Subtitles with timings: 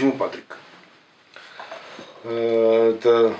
[0.00, 0.56] Почему Патрик?
[2.24, 3.36] Э, Это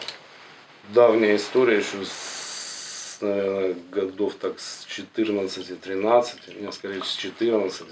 [0.91, 7.87] давняя история, еще с, наверное, годов так с 14-13, у меня скорее с 14.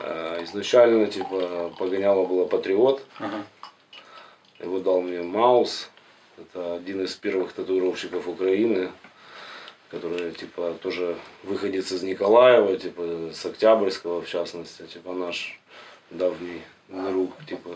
[0.00, 3.46] Э, Изначально, типа, погоняло было Патриот, Ага.
[4.58, 5.88] его дал мне Маус,
[6.38, 8.90] это один из первых татуировщиков Украины,
[9.92, 15.60] который, типа, тоже выходец из Николаева, типа, с Октябрьского, в частности, типа, наш
[16.10, 17.70] давний друг, типа,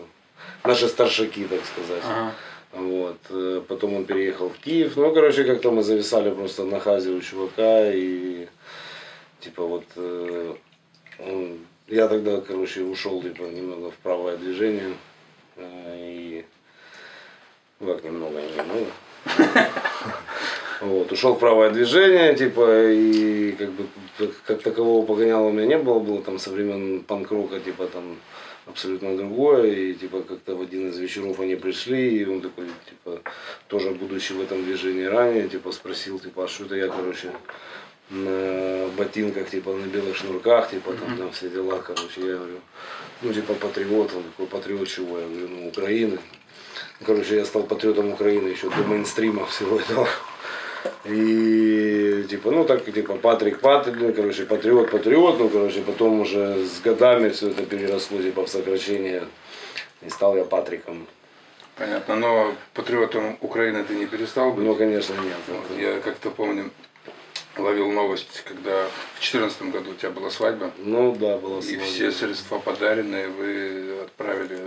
[0.63, 2.03] наши старшаки, так сказать.
[2.03, 2.31] Ага.
[2.73, 3.17] Вот.
[3.29, 4.95] э, Потом он переехал в Киев.
[4.95, 7.91] Ну, короче, как-то мы зависали просто на хазе у чувака.
[7.91, 8.47] И
[9.41, 10.53] типа вот э,
[11.19, 14.93] он- я тогда, короче, ушел типа немного в правое движение.
[15.57, 16.45] э, И
[17.79, 18.85] ну, как немного, немного.
[20.81, 23.85] Вот, ушел в правое движение, типа, и как бы
[24.17, 28.17] как- как такового погоняла у меня не было, было там со времен панк-рока, типа, там,
[28.65, 33.21] абсолютно другое, и, типа, как-то в один из вечеров они пришли, и он такой, типа,
[33.67, 37.31] тоже будучи в этом движении ранее, типа, спросил, типа, а что это я, короче,
[38.09, 42.59] на ботинках, типа, на белых шнурках, типа, там, там все дела, короче, я говорю,
[43.21, 46.19] ну, типа, патриот, он такой, патриот чего, я говорю, ну, Украины,
[47.03, 50.07] Короче, я стал патриотом Украины еще до мейнстрима всего этого.
[51.05, 56.65] И типа, ну так, типа, Патрик, Патрик, ну, короче, патриот, патриот, ну, короче, потом уже
[56.65, 59.23] с годами все это переросло, типа, в сокращение.
[60.01, 61.07] И стал я Патриком.
[61.75, 64.63] Понятно, но патриотом Украины ты не перестал быть?
[64.65, 65.37] Ну, конечно, нет.
[65.47, 66.69] Вот Я как-то помню,
[67.57, 68.85] ловил новость, когда
[69.15, 71.85] в 2014 году у тебя была свадьба, Ну, да, было и сложно.
[71.85, 74.59] все средства подаренные вы отправили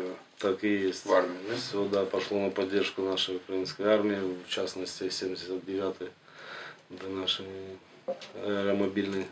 [0.45, 1.07] Так и есть.
[1.07, 1.57] в армию, да?
[1.57, 6.11] Все, да, пошло на поддержку нашей украинской армии, в частности, 79-й,
[6.95, 7.45] это наши
[8.45, 9.25] аэромобильные.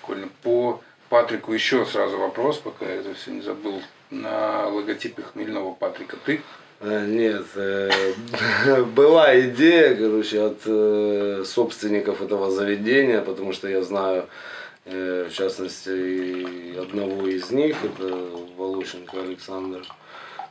[0.00, 0.28] Прикольно.
[0.42, 3.80] По Патрику еще сразу вопрос, пока я это все не забыл.
[4.10, 6.42] На логотипе хмельного Патрика ты?
[6.80, 14.22] Э, Нет, э, была идея, короче, от э, собственников этого заведения, потому что я знаю,
[14.22, 14.26] э,
[14.84, 18.14] в частности, и одного из них, это
[18.56, 19.82] Волощенко Александр.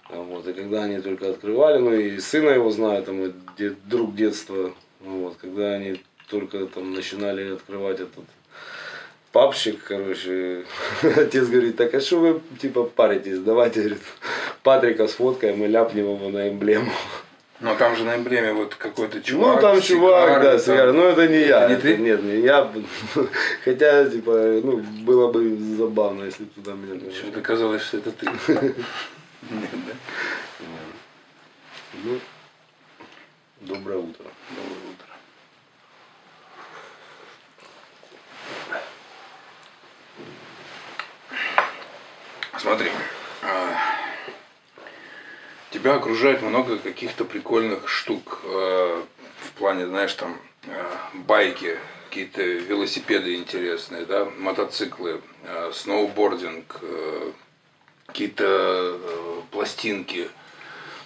[0.10, 4.16] Вот, и когда они только открывали, ну и сына его знаю, это мой дед- друг
[4.16, 8.26] детства, ну вот, когда они только там начинали открывать этот
[9.32, 10.66] папщик, короче,
[11.04, 14.02] отец говорит, так а что вы типа паритесь, давайте, говорит,
[14.64, 16.92] Патрика сфоткаем и ляпнем его на эмблему.
[17.60, 19.56] Но там же на эмблеме вот какой-то чувак.
[19.56, 20.60] ну там чувак, сигарой, да, там.
[20.60, 21.98] сигара, ну это не я, не это ты?
[21.98, 22.72] нет, не я,
[23.66, 26.98] хотя, типа, ну, было бы забавно, если бы туда меня...
[27.00, 28.26] Почему-то казалось, что это ты.
[29.50, 29.94] Нет, да?
[32.04, 32.20] Ну,
[33.62, 34.26] доброе утро.
[34.50, 35.10] Доброе утро.
[42.58, 42.90] Смотри,
[43.42, 43.89] а,
[45.80, 49.04] тебя окружает много каких-то прикольных штук э,
[49.42, 51.78] в плане, знаешь, там э, байки,
[52.10, 56.82] какие-то велосипеды интересные, да, мотоциклы, э, сноубординг,
[58.08, 59.00] какие-то
[59.52, 60.28] пластинки,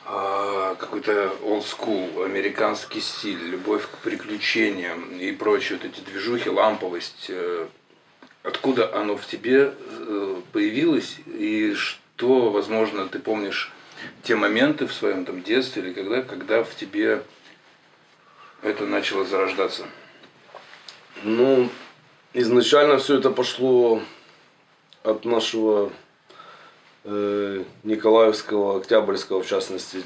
[0.06, 7.30] какой-то old school, американский стиль, любовь к приключениям и прочие вот эти движухи, ламповость.
[8.44, 9.74] Откуда оно в тебе
[10.54, 13.74] появилось и что, возможно, ты помнишь
[14.24, 17.24] те моменты в своем там детстве или когда, когда в тебе
[18.62, 19.86] это начало зарождаться?
[21.24, 21.70] Ну,
[22.34, 24.02] изначально все это пошло
[25.04, 25.92] от нашего
[27.04, 30.04] э, Николаевского, Октябрьского, в частности,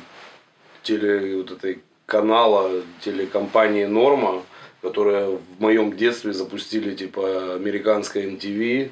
[0.84, 4.44] теле, вот этой канала, телекомпании Норма,
[4.82, 8.92] которая в моем детстве запустили типа американское MTV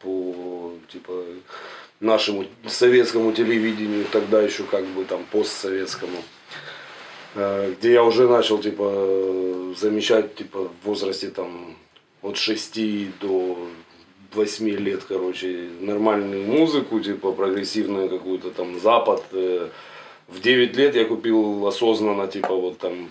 [0.00, 1.24] по типа
[2.02, 6.18] нашему советскому телевидению, тогда еще как бы там постсоветскому.
[7.34, 11.76] Э, где я уже начал типа замечать типа в возрасте там
[12.20, 13.56] от 6 до
[14.34, 19.22] 8 лет, короче, нормальную музыку, типа прогрессивную какую-то там запад.
[19.32, 19.68] Э,
[20.28, 23.10] В 9 лет я купил осознанно, типа вот там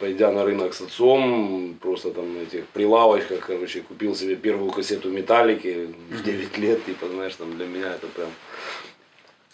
[0.00, 5.10] пойдя на рынок с отцом, просто там на этих прилавочках, короче, купил себе первую кассету
[5.10, 8.30] Металлики в 9 лет, типа, знаешь, там для меня это прям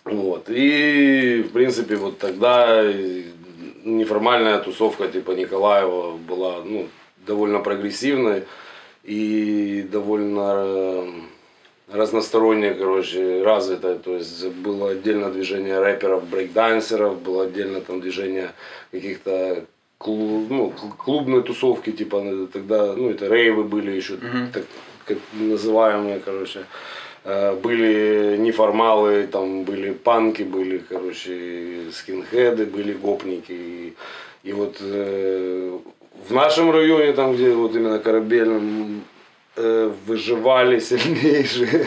[0.06, 0.48] вот.
[0.48, 2.80] И, в принципе, вот тогда
[3.84, 6.88] неформальная тусовка типа Николаева была ну,
[7.26, 8.44] довольно прогрессивной
[9.02, 11.12] и довольно э,
[11.92, 13.96] разносторонне, короче, развитая.
[13.96, 18.52] То есть было отдельно движение рэперов, брейкдансеров, было отдельно там движение
[18.92, 19.64] каких-то
[19.98, 22.22] клу- ну, кл- клубной тусовки, типа
[22.52, 24.16] тогда, ну это рейвы были еще,
[24.52, 24.64] так,
[25.04, 26.60] как называемые, короче.
[27.24, 33.52] э, были неформалы, там были панки, были, короче, скинхеды, были гопники.
[33.52, 33.94] И,
[34.44, 35.78] и вот э,
[36.28, 39.02] в нашем районе, там где вот именно корабельном,
[40.06, 41.86] выживали сильнейшие.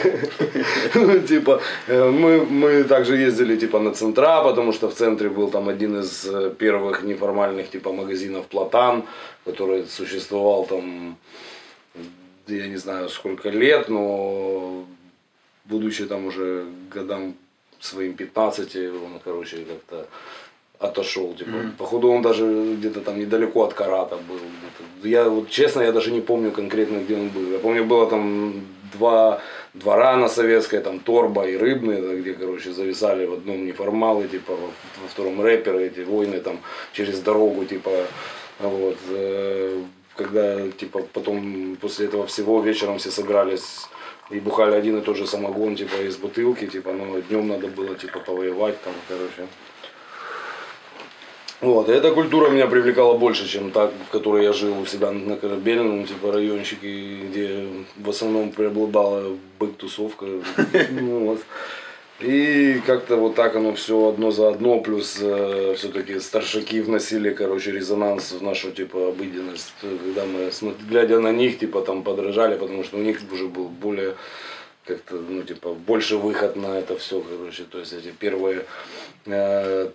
[0.94, 5.50] ну, типа, э, мы, мы также ездили типа на центра, потому что в центре был
[5.50, 9.04] там один из э, первых неформальных типа магазинов Платан,
[9.44, 11.16] который существовал там,
[12.48, 14.84] я не знаю сколько лет, но
[15.64, 16.64] будучи там уже
[16.94, 17.34] годам
[17.80, 20.06] своим 15, он, короче, как-то
[20.80, 21.76] отошел, типа, mm-hmm.
[21.76, 25.08] походу он даже где-то там недалеко от Карата был, где-то.
[25.08, 28.54] я вот честно, я даже не помню конкретно, где он был, я помню, было там
[28.94, 29.40] два
[29.74, 34.70] двора на советской, там Торба и Рыбный, где, короче, зависали в одном неформалы, типа, во,
[35.08, 36.58] втором рэперы, эти войны там
[36.92, 37.90] через дорогу, типа,
[38.58, 39.82] вот, э,
[40.16, 43.86] когда, типа, потом после этого всего вечером все собирались
[44.30, 47.94] и бухали один и тот же самогон, типа, из бутылки, типа, но днем надо было,
[47.94, 49.48] типа, повоевать там, короче.
[51.60, 55.10] Вот, и эта культура меня привлекала больше, чем та, в которой я жил у себя
[55.10, 57.66] на корабельном, типа райончике, где
[57.96, 60.26] в основном преобладала бык-тусовка.
[60.90, 61.38] Ну.
[62.20, 67.72] И как-то вот так оно все одно за одно, плюс э, все-таки старшаки вносили, короче,
[67.72, 69.72] резонанс в нашу, типа, обыденность.
[69.80, 70.50] Когда мы,
[70.86, 74.16] глядя на них, типа, там подражали, потому что у них уже был более
[74.84, 77.64] как-то, ну, типа, больше выход на это все, короче.
[77.64, 78.66] То есть эти первые
[79.24, 79.90] э,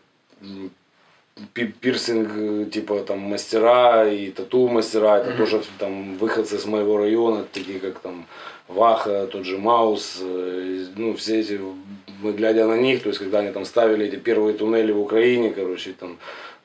[1.54, 5.38] пирсинг, э, типа там мастера и тату мастера, это mm-hmm.
[5.38, 8.26] тоже там выходцы с моего района, такие как там
[8.68, 11.60] Ваха, тот же Маус, э, ну все эти,
[12.22, 15.52] мы глядя на них, то есть когда они там ставили эти первые туннели в Украине,
[15.52, 16.18] короче, там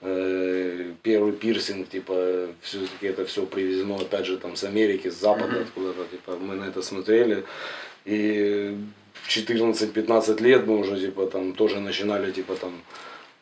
[0.03, 5.57] э, первый пирсинг, типа, все-таки это все привезено, опять же, там, с Америки, с Запада,
[5.57, 5.63] mm-hmm.
[5.63, 7.45] откуда-то, типа, мы на это смотрели,
[8.05, 8.77] и
[9.15, 12.81] в 14-15 лет мы уже, типа, там, тоже начинали, типа, там,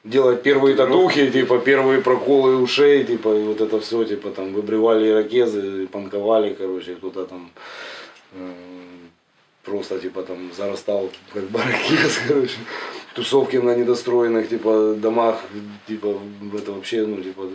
[0.04, 5.08] делать первые татухи, типа первые проколы ушей, типа и вот это все, типа там выбривали
[5.08, 7.50] ирокезы, панковали, короче, кто-то там
[8.32, 8.52] э,
[9.64, 12.56] просто типа там зарастал как баракез, короче.
[13.14, 15.40] Тусовки на недостроенных типа домах,
[15.86, 16.18] типа
[16.56, 17.48] это вообще, ну типа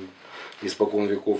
[0.61, 1.39] испокон веков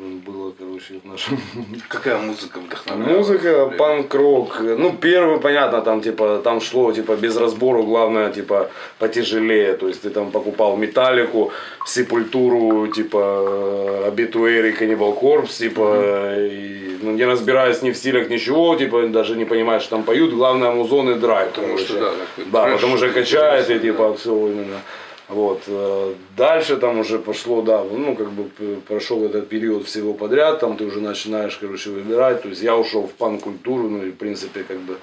[0.00, 1.38] было, короче, в нашем...
[1.88, 3.18] Какая музыка вдохновляла?
[3.18, 4.60] Музыка, панк-рок.
[4.60, 9.74] Ну, первый, понятно, там, типа, там шло, типа, без разбору, главное, типа, потяжелее.
[9.74, 11.52] То есть, ты там покупал металлику,
[11.86, 16.48] сепультуру, типа, обитуэри, каннибал корпс, типа, mm-hmm.
[16.48, 20.32] и, ну, не разбираясь ни в стилях, ничего, типа, даже не понимаешь, что там поют,
[20.32, 21.48] главное, музон и драйв.
[21.50, 21.84] Потому короче.
[21.84, 22.12] что, да,
[22.52, 24.80] да, потому что качает, и, типа, все именно.
[25.30, 25.62] Вот.
[25.68, 28.50] Э, дальше там уже пошло, да, ну, как бы
[28.88, 32.42] прошел этот период всего подряд, там ты уже начинаешь, короче, выбирать.
[32.42, 34.96] То есть я ушел в пан-культуру, ну и в принципе как бы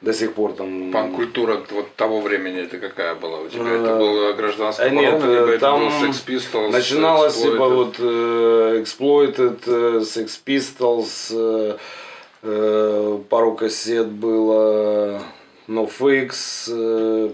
[0.00, 0.90] до сих пор там...
[0.92, 3.70] Пан-культура вот того времени это какая была у тебя?
[3.70, 6.70] Это было гражданское Нет, либо там это был Sex Pistols?
[6.70, 9.64] Начиналось типа вот Exploited,
[10.00, 11.78] Sex Pistols,
[13.28, 15.22] пару кассет было...
[15.68, 17.30] NoFX, э,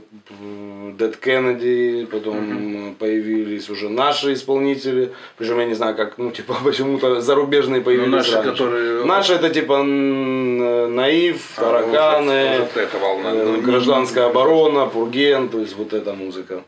[0.98, 2.94] Dead Kennedy, потом mm-hmm.
[2.94, 8.10] появились уже наши исполнители, причем я не знаю, как, ну, типа, почему-то зарубежные ну, появились
[8.10, 8.50] Но наши, раньше.
[8.50, 9.04] которые...
[9.04, 13.30] Наши это, типа, Наив, а, Тараканы, вот эта волна.
[13.32, 16.64] Э, ну, Гражданская оборона, Пурген, то есть вот эта музыка.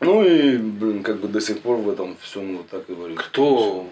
[0.00, 3.14] Ну и, блин, как бы до сих пор в этом всем вот так и говорю.
[3.16, 3.86] Кто,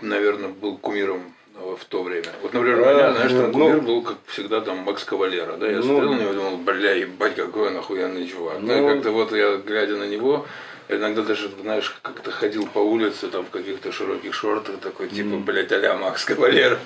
[0.00, 2.28] наверное, был кумиром в то время.
[2.42, 5.68] Вот, например, у меня, знаешь, там кумир ну, был, как всегда, там Макс Кавалера, да,
[5.68, 8.58] я ну, смотрел на него и думал, бля, ебать, какой он охуенный чувак.
[8.60, 10.46] Ну, да, как-то вот я, глядя на него,
[10.88, 15.72] иногда даже, знаешь, как-то ходил по улице, там, в каких-то широких шортах, такой, типа, блядь,
[15.72, 16.78] а Макс Кавалера.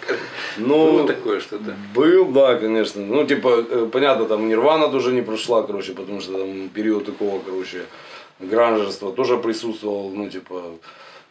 [0.59, 1.75] Ну, такое что-то.
[1.95, 3.03] Был, да, конечно.
[3.03, 7.41] Ну, типа, э, понятно, там, Нирвана тоже не прошла, короче, потому что там период такого,
[7.41, 7.87] короче,
[8.39, 10.63] гранжерства тоже присутствовал, ну, типа,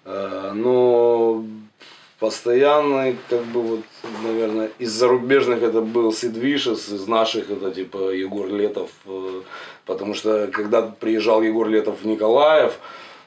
[0.06, 1.46] э, но
[2.20, 3.80] постоянный, как бы вот,
[4.24, 9.42] наверное, из зарубежных это был Сид Вишес, из наших это типа Егор Летов, э,
[9.86, 12.80] потому что когда приезжал Егор Летов в Николаев,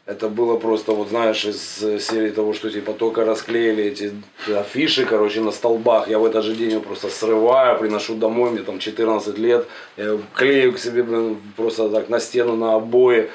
[0.07, 4.13] это было просто, вот знаешь, из серии того, что типа только расклеили эти
[4.49, 6.09] афиши, короче, на столбах.
[6.09, 9.67] Я в этот же день его просто срываю, приношу домой, мне там 14 лет.
[9.97, 13.31] Я клею к себе, блин, просто так на стену, на обои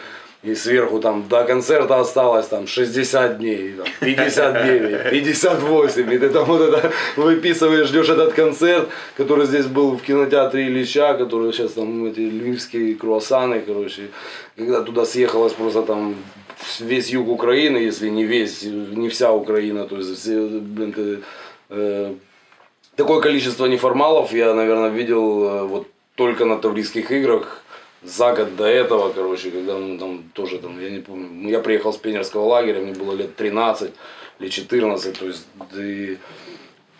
[0.46, 6.46] и сверху там до концерта осталось там 60 дней, там, 59, 58, и ты там
[6.46, 12.06] вот это выписываешь, ждешь этот концерт, который здесь был в кинотеатре Ильича, который сейчас там
[12.06, 14.10] эти львивские круассаны, короче,
[14.56, 16.16] когда туда съехалось просто там
[16.80, 21.20] весь юг Украины, если не весь, не вся Украина, то есть все, блин, ты,
[21.70, 22.14] э,
[22.96, 27.65] такое количество неформалов я, наверное, видел э, вот только на Таврийских играх
[28.06, 31.92] за год до этого, короче, когда ну, там тоже там, я не помню, я приехал
[31.92, 33.92] с пионерского лагеря, мне было лет 13
[34.40, 36.18] или 14, то есть и,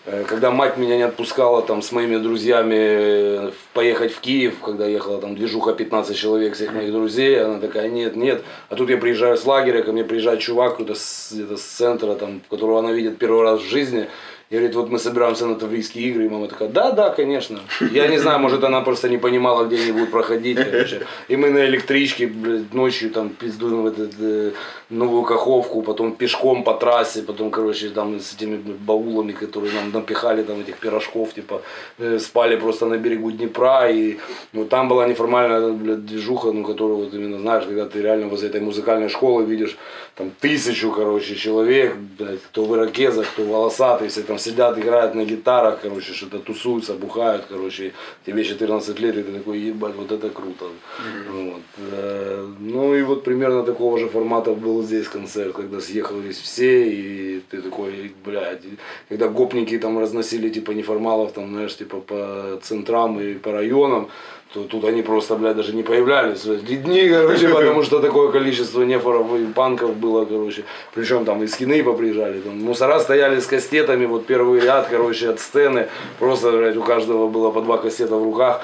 [0.06, 4.88] э, когда мать меня не отпускала там с моими друзьями э, поехать в Киев, когда
[4.88, 8.98] ехала там движуха 15 человек всех моих друзей, она такая, нет, нет, а тут я
[8.98, 13.20] приезжаю с лагеря, ко мне приезжает чувак какой-то с, с центра, там, которого она видит
[13.20, 14.08] первый раз в жизни,
[14.50, 17.60] и говорит, вот мы собираемся на Таврийские игры, и мама такая, да, да, конечно.
[17.92, 21.02] Я не знаю, может она просто не понимала, где они будут проходить, короче.
[21.28, 24.52] И мы на электричке, блядь, ночью там пиздуем в эту э,
[24.90, 30.44] новую Каховку, потом пешком по трассе, потом, короче, там с этими баулами, которые нам напихали,
[30.44, 31.62] там этих пирожков, типа,
[31.98, 34.20] э, спали просто на берегу Днепра, и
[34.54, 38.50] ну, там была неформальная, блядь, движуха, ну, которую вот именно знаешь, когда ты реально возле
[38.50, 39.76] этой музыкальной школы видишь
[40.16, 45.26] там тысячу, короче, человек, блядь, кто в ирокезах, кто волосатый, все там сидят, играют на
[45.26, 47.94] гитарах, короче, что-то тусуются, бухают, короче,
[48.26, 50.66] тебе 14 лет, и ты такой, ебать, вот это круто.
[50.66, 51.52] Mm-hmm.
[51.52, 51.62] Вот.
[51.92, 57.42] Э, ну и вот примерно такого же формата был здесь концерт, когда съехались все, и
[57.50, 58.64] ты такой, блядь,
[59.10, 64.10] когда гопники там разносили типа неформалов, там, знаешь, типа по центрам и по районам,
[64.56, 66.44] то тут они просто, блядь, даже не появлялись.
[66.44, 70.64] Дни, короче, потому что такое количество нефоров и панков было, короче.
[70.94, 75.42] Причем там и скины поприезжали, там мусора стояли с кастетами, вот первый ряд, короче, от
[75.42, 78.62] сцены, просто, блядь, у каждого было по два кассета в руках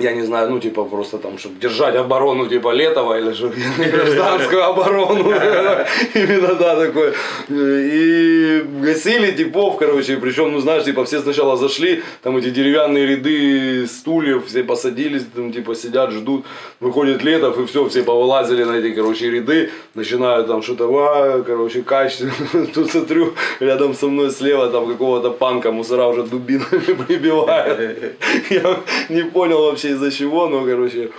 [0.00, 3.48] я не знаю, ну, типа, просто там, чтобы держать оборону, типа, Летова, или же
[3.78, 5.30] гражданскую оборону,
[6.14, 7.14] именно, да, такое.
[7.48, 13.86] И гасили типов, короче, причем, ну, знаешь, типа, все сначала зашли, там эти деревянные ряды
[13.86, 16.44] стульев, все посадились, там, типа, сидят, ждут,
[16.80, 22.18] выходит Летов, и все, все повылазили на эти, короче, ряды, начинают там что-то, короче, кач,
[22.74, 28.18] тут смотрю, рядом со мной слева, там, какого-то панка, мусора уже дубинами прибивают.
[28.50, 31.10] Я не понял вообще, вообще из-за чего, но, короче,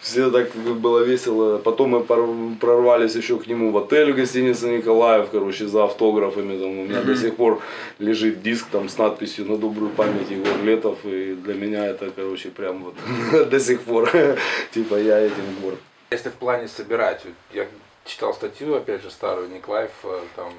[0.00, 1.58] все так было весело.
[1.58, 6.58] Потом мы прорвались еще к нему в отель в гостинице Николаев, короче, за автографами.
[6.58, 7.04] Там у меня mm-hmm.
[7.04, 7.60] до сих пор
[7.98, 10.98] лежит диск там с надписью на добрую память Егор Летов.
[11.04, 12.94] И для меня это, короче, прям вот
[13.50, 14.10] до сих пор.
[14.72, 15.78] типа я этим горд.
[16.10, 17.66] Если в плане собирать, я
[18.04, 20.52] читал статью, опять же, старую Николаев, э, там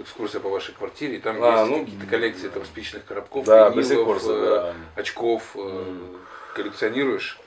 [0.00, 3.68] экскурсия по вашей квартире, и там а, есть ну, какие-то коллекции там спичных коробков, да,
[3.68, 6.18] винилов, э, очков, mm
[6.54, 7.38] коллекционируешь?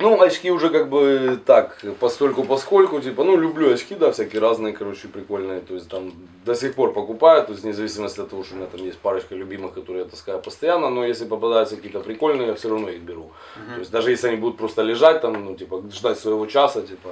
[0.00, 4.72] Ну, очки уже как бы так, постольку поскольку, типа, ну, люблю очки, да, всякие разные,
[4.72, 6.12] короче, прикольные, то есть там
[6.46, 8.98] до сих пор покупаю, то есть вне зависимости от того, что у меня там есть
[8.98, 13.02] парочка любимых, которые я таскаю постоянно, но если попадаются какие-то прикольные, я все равно их
[13.02, 13.30] беру.
[13.56, 13.74] Uh-huh.
[13.74, 17.10] То есть даже если они будут просто лежать там, ну, типа, ждать своего часа, типа,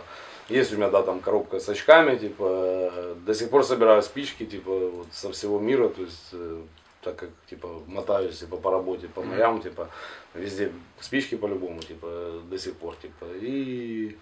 [0.48, 4.70] есть у меня, да, там коробка с очками, типа, до сих пор собираю спички, типа,
[4.70, 6.62] вот со всего мира, то есть э,
[7.02, 9.88] так как типа мотаюсь типа по работе, по морям, типа
[10.34, 14.16] везде спички по-любому, типа до сих пор, типа и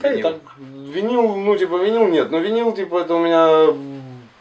[0.00, 0.22] Винил.
[0.22, 3.72] Так, винил, ну типа винил нет, но винил типа это у меня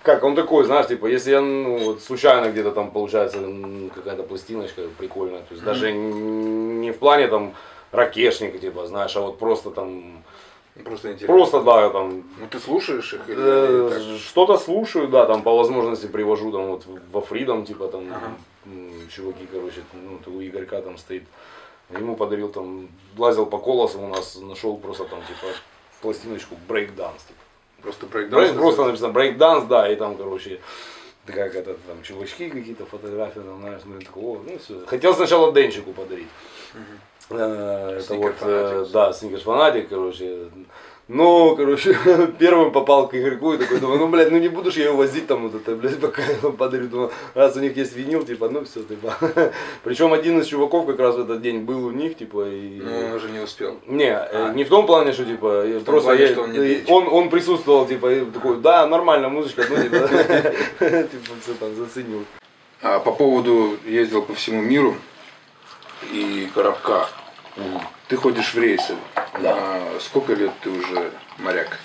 [0.04, 3.40] как он такой, знаешь, типа, если я ну, вот, случайно где-то там получается
[3.96, 5.66] какая-то пластиночка прикольная, то есть mm-hmm.
[5.66, 7.54] даже не в плане там
[7.92, 10.24] ракешника, типа, знаешь, а вот просто там
[10.84, 11.36] Просто интересно.
[11.36, 12.24] Просто, да, там.
[12.40, 16.86] Ну ты слушаешь их или, э, Что-то слушаю, да, там по возможности привожу там вот
[17.12, 18.32] во Freedom, типа там ага.
[19.14, 21.24] чуваки, короче, ну у Игорька там стоит.
[21.92, 25.54] Ему подарил там, лазил по колосу у нас, нашел просто там типа
[26.02, 27.22] пластиночку брейкданс.
[27.24, 27.40] Типа.
[27.84, 28.52] Просто брейкданс?
[28.52, 30.60] Break, просто написано брейкданс, да, и там, короче,
[31.26, 34.86] как это, там, чувачки какие-то фотографии, там, знаешь, ну, такого, ну, все.
[34.88, 36.30] Хотел сначала Денчику подарить.
[36.74, 36.82] Угу.
[37.30, 40.50] Э, это вот, э, да, сникерс фанатик, короче.
[41.10, 41.98] Ну, короче,
[42.40, 45.28] первым попал к Игорьку и такой, думаю, ну, блядь, ну не будешь я его возить
[45.28, 46.88] там вот это, блядь, пока я вам подарю.
[46.88, 49.18] Думаю, раз у них есть винил, типа, ну все, типа.
[49.84, 52.80] Причем один из чуваков как раз в этот день был у них, типа, и...
[52.82, 53.78] Ну, он уже не успел.
[53.86, 54.54] Не, э, а.
[54.54, 57.30] не в том плане, что, типа, в просто плане, я, что он, не он, он
[57.30, 60.08] присутствовал, типа, и такой, да, нормально, музычка, ну, типа,
[60.80, 62.24] типа, все там заценил.
[62.82, 64.96] А по поводу ездил по всему миру,
[66.12, 67.08] и коробка.
[67.58, 67.82] Угу.
[68.08, 68.96] Ты ходишь в рейсы.
[69.42, 69.56] Да.
[69.56, 71.80] А сколько лет ты уже моряк?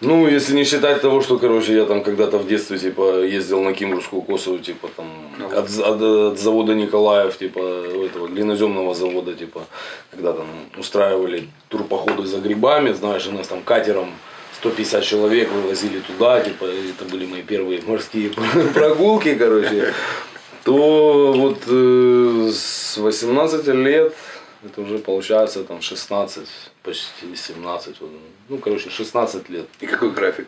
[0.00, 3.72] Ну, если не считать того, что, короче, я там когда-то в детстве, типа, ездил на
[3.72, 5.06] Кимрусскую косу, типа, там,
[5.38, 9.62] ну, от, от, от завода Николаев, типа, этого глиноземного завода, типа,
[10.12, 10.46] когда там
[10.76, 14.12] устраивали турпоходы за грибами, знаешь, у нас там катером
[14.58, 18.30] 150 человек вывозили туда, типа, это были мои первые морские
[18.74, 19.94] прогулки, короче
[20.68, 24.14] то вот э, с 18 лет,
[24.62, 26.46] это уже получается там 16,
[26.82, 28.10] почти 17, вот,
[28.50, 29.66] ну короче 16 лет.
[29.80, 30.46] И какой график?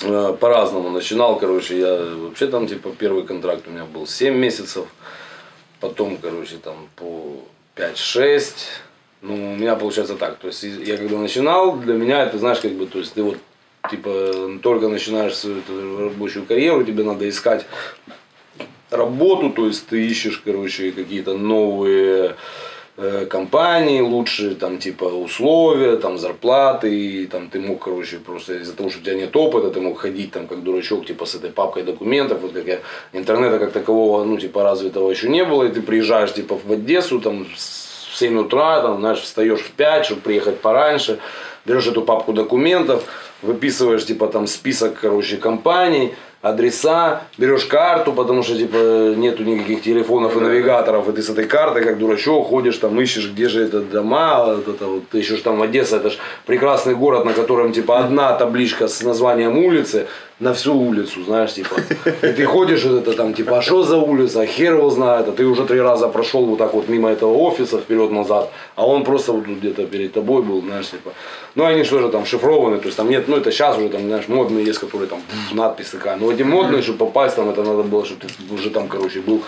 [0.00, 4.86] э, по-разному начинал, короче, я вообще там, типа, первый контракт у меня был 7 месяцев,
[5.80, 7.36] потом, короче, там по
[7.76, 8.54] 5-6,
[9.20, 12.72] ну, у меня получается так, то есть я когда начинал, для меня это, знаешь, как
[12.72, 13.36] бы, то есть ты вот,
[13.90, 15.60] типа, только начинаешь свою
[15.98, 17.66] рабочую карьеру, тебе надо искать
[18.92, 22.36] работу, то есть ты ищешь, короче, какие-то новые
[22.96, 28.74] э, компании, лучшие там типа условия, там зарплаты, и там ты мог, короче, просто из-за
[28.74, 31.50] того, что у тебя нет опыта, ты мог ходить там как дурачок, типа с этой
[31.50, 32.80] папкой документов, вот как я,
[33.12, 37.20] интернета как такового, ну, типа развитого еще не было, и ты приезжаешь типа в Одессу,
[37.20, 37.46] там
[38.12, 41.18] в 7 утра, там, знаешь, встаешь в 5, чтобы приехать пораньше,
[41.64, 43.04] берешь эту папку документов,
[43.40, 50.36] выписываешь типа там список, короче, компаний, адреса, берешь карту, потому что типа нету никаких телефонов
[50.36, 53.80] и навигаторов, и ты с этой картой как дурачок ходишь там ищешь, где же это
[53.80, 58.00] дома, вот это вот, ты ищешь там Одесса, это же прекрасный город, на котором типа
[58.00, 60.08] одна табличка с названием улицы,
[60.42, 61.76] на всю улицу, знаешь, типа.
[62.22, 65.32] И ты ходишь, вот это там, типа, а что за улица, хер его знает, а
[65.32, 69.32] ты уже три раза прошел вот так вот мимо этого офиса вперед-назад, а он просто
[69.32, 71.12] вот тут где-то перед тобой был, знаешь, типа.
[71.54, 74.00] Ну, они что же там шифрованы, то есть там нет, ну, это сейчас уже там,
[74.00, 75.20] знаешь, модные есть, которые там
[75.52, 78.88] надпись такая, но эти модные, чтобы попасть там, это надо было, чтобы ты уже там,
[78.88, 79.42] короче, был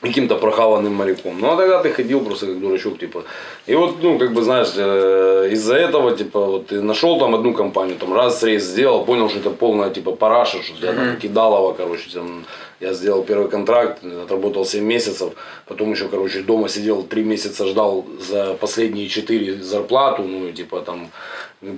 [0.00, 1.38] каким-то прохаванным моряком.
[1.40, 3.24] Ну а тогда ты ходил просто как дурачок, типа.
[3.66, 7.52] И вот, ну, как бы, знаешь, э, из-за этого, типа, вот ты нашел там одну
[7.52, 11.74] компанию, там раз рейс сделал, понял, что это полная, типа, параша, что я там кидалово,
[11.74, 12.44] короче, там,
[12.80, 15.32] я сделал первый контракт, отработал 7 месяцев,
[15.66, 21.10] потом еще, короче, дома сидел 3 месяца, ждал за последние 4 зарплату, ну, типа, там,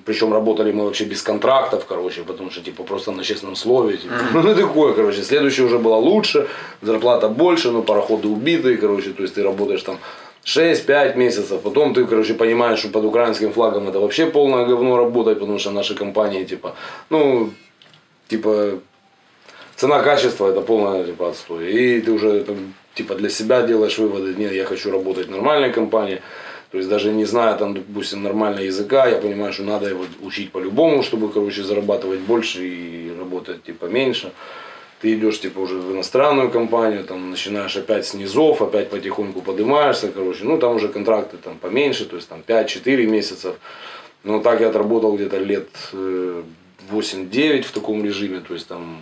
[0.04, 4.14] причем работали мы вообще без контрактов, короче, потому что, типа, просто на честном слове, типа,
[4.32, 6.46] ну, такое, короче, следующее уже было лучше,
[6.82, 9.98] зарплата больше, но пароходы убитые, короче, то есть ты работаешь там
[10.44, 15.40] 6-5 месяцев, потом ты, короче, понимаешь, что под украинским флагом это вообще полное говно работать,
[15.40, 16.74] потому что наши компании, типа,
[17.10, 17.50] ну,
[18.28, 18.78] типа,
[19.82, 21.72] цена-качество это полное, типа, отстой.
[21.72, 22.56] И ты уже, там,
[22.94, 26.22] типа, для себя делаешь выводы, нет, я хочу работать в нормальной компании,
[26.70, 30.52] то есть даже не зная там, допустим, нормального языка, я понимаю, что надо его учить
[30.52, 34.30] по-любому, чтобы, короче, зарабатывать больше и работать типа меньше.
[35.00, 40.12] Ты идешь типа уже в иностранную компанию, там начинаешь опять с низов, опять потихоньку поднимаешься,
[40.14, 43.56] короче, ну там уже контракты там поменьше, то есть там 5-4 месяцев.
[44.22, 48.98] Ну так я отработал где-то лет 8-9 э, в таком режиме, то есть там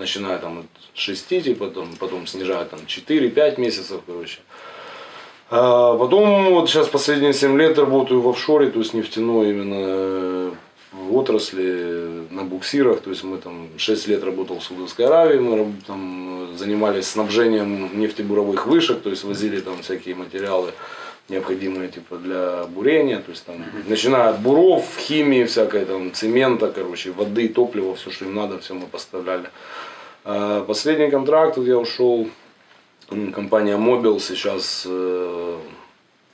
[0.00, 4.38] начиная там от 6, типа, потом, потом снижая там 4-5 месяцев, короче.
[5.50, 10.50] А потом, вот сейчас последние 7 лет работаю в офшоре, то есть нефтяной именно э,
[10.92, 13.00] в отрасли, на буксирах.
[13.00, 18.66] То есть мы там 6 лет работал в Саудовской Аравии, мы там занимались снабжением нефтебуровых
[18.66, 20.72] вышек, то есть возили там всякие материалы
[21.28, 27.12] необходимые типа для бурения, то есть там начиная от буров, химии всякой там цемента, короче,
[27.12, 29.48] воды, топлива, все, что им надо, все мы поставляли.
[30.24, 32.28] А последний контракт вот я ушел
[33.08, 35.58] компания Mobil сейчас э,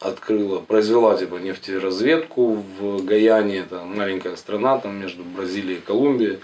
[0.01, 6.38] открыла, произвела типа нефтеразведку в Гаяне, это маленькая страна там между Бразилией и Колумбией.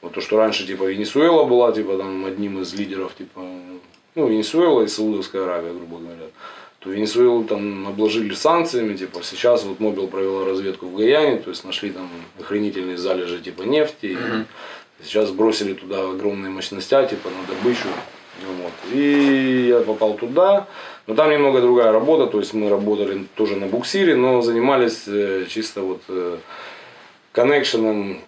[0.00, 3.40] Вот то, что раньше типа Венесуэла была типа там одним из лидеров типа,
[4.14, 6.30] ну Венесуэла и Саудовская Аравия, грубо говоря.
[6.78, 11.64] То Венесуэлу там обложили санкциями, типа сейчас вот Мобил провела разведку в Гаяне, то есть
[11.64, 14.16] нашли там охренительные залежи типа нефти.
[14.16, 14.44] Mm-hmm.
[15.02, 17.88] Сейчас бросили туда огромные мощности, типа на добычу.
[18.46, 18.72] Вот.
[18.92, 20.66] И я попал туда.
[21.06, 25.46] Но там немного другая работа, то есть мы работали тоже на буксире, но занимались э,
[25.48, 26.36] чисто вот э,
[27.32, 28.20] коннекшеном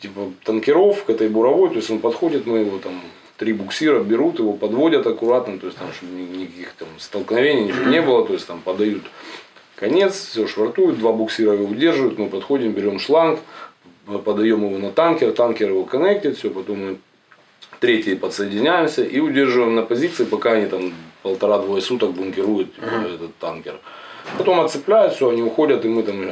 [0.00, 3.00] типа танкеров к этой буровой, то есть он подходит, мы его там
[3.38, 8.02] три буксира берут, его подводят аккуратно, то есть там чтобы никаких там столкновений ничего не
[8.02, 9.02] было, то есть там подают
[9.76, 13.40] конец, все швартуют, два буксира его удерживают, мы подходим, берем шланг,
[14.18, 16.98] подаем его на танкер, танкер его коннектит, все, потом мы
[17.80, 20.92] третий подсоединяемся и удерживаем на позиции, пока они там
[21.22, 23.14] полтора-двое суток бункируют uh-huh.
[23.14, 23.80] этот танкер.
[24.38, 26.22] Потом отцепляют, все, они уходят, и мы там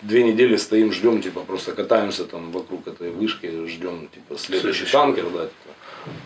[0.00, 5.24] две недели стоим, ждем, типа, просто катаемся там вокруг этой вышки, ждем, типа, следующий танкер,
[5.24, 5.74] да, типа.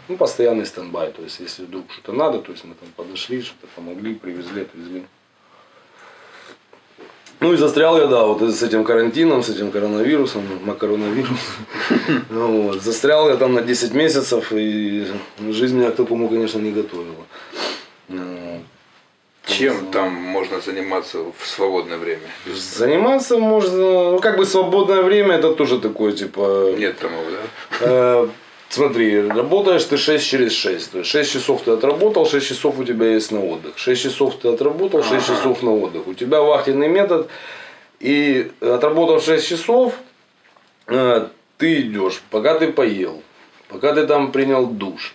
[0.09, 3.67] Ну, постоянный стендбай, то есть, если вдруг что-то надо, то есть, мы там подошли, что-то
[3.75, 5.05] помогли, привезли, отвезли.
[7.41, 11.37] Ну и застрял я, да, вот с этим карантином, с этим коронавирусом, макароновирусом.
[12.31, 12.83] Вот.
[12.83, 15.07] Застрял я там на 10 месяцев, и
[15.51, 17.25] жизнь меня к такому, конечно, не готовила.
[19.47, 22.29] Чем там можно заниматься в свободное время?
[22.53, 26.75] Заниматься можно, ну как бы свободное время это тоже такое, типа...
[26.77, 27.19] Нет тому,
[27.81, 28.29] да?
[28.69, 30.93] Э, Смотри, работаешь ты 6 через 6.
[30.93, 33.79] То есть 6 часов ты отработал, 6 часов у тебя есть на отдых.
[33.79, 35.23] 6 часов ты отработал, 6 ага.
[35.23, 36.07] часов на отдых.
[36.07, 37.29] У тебя вахтенный метод.
[38.01, 39.95] И отработав 6 часов,
[40.87, 43.23] э, ты идешь, пока ты поел,
[43.69, 45.15] пока ты там принял душ,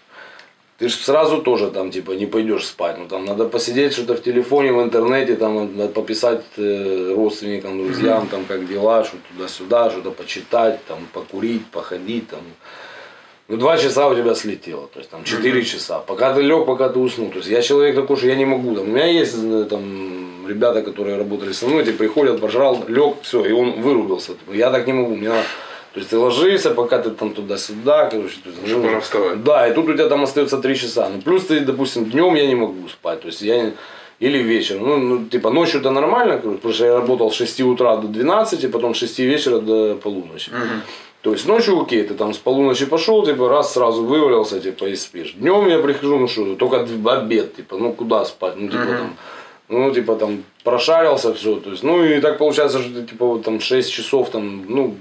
[0.80, 2.98] ты же сразу тоже там типа не пойдешь спать.
[2.98, 8.28] Ну там надо посидеть что-то в телефоне, в интернете, там надо пописать э, родственникам, друзьям,
[8.28, 12.40] там как дела, что туда-сюда, что-то почитать, там покурить, походить, там.
[13.52, 16.00] Ну, два часа у тебя слетело, то есть там четыре часа.
[16.00, 17.30] Пока ты лег, пока ты уснул.
[17.30, 18.76] То есть я человек такой, что я не могу.
[18.76, 23.16] Там, у меня есть э, там ребята, которые работали со мной, эти приходят, пожрал, лег,
[23.24, 24.32] все, и он вырубился.
[24.54, 25.16] Я так не могу.
[25.16, 25.44] Мне надо
[25.94, 28.38] то есть ты ложишься, пока ты там туда-сюда, короче.
[28.42, 29.44] То есть, ну, пора вставать.
[29.44, 31.10] Да, и тут у тебя там остается три часа.
[31.10, 33.20] Ну, плюс ты, допустим, днем я не могу спать.
[33.20, 33.74] То есть я
[34.22, 34.88] или вечером.
[34.88, 38.08] Ну, ну типа ночью это нормально, короче, потому что я работал с 6 утра до
[38.08, 40.50] 12, потом с 6 вечера до полуночи.
[40.52, 40.82] Угу.
[41.22, 44.96] То есть ночью окей, ты там с полуночи пошел, типа раз сразу вывалился, типа и
[44.96, 45.34] спишь.
[45.34, 49.18] Днем я прихожу, ну что, только обед, типа, ну куда спать, ну типа там,
[49.70, 53.44] ну типа там прошарился все, то есть, ну и так получается, что ты типа вот
[53.44, 54.98] там 6 часов там, ну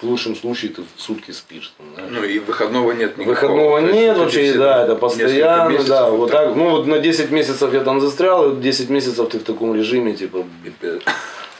[0.00, 1.72] в лучшем случае ты в сутки спишь.
[1.78, 2.02] Там, да?
[2.10, 3.34] Ну и выходного нет никакого.
[3.34, 6.54] Выходного нет вообще, да, это постоянно, да, вот так.
[6.54, 9.74] Ну вот на 10 месяцев я там застрял, и вот 10 месяцев ты в таком
[9.74, 10.44] режиме, типа,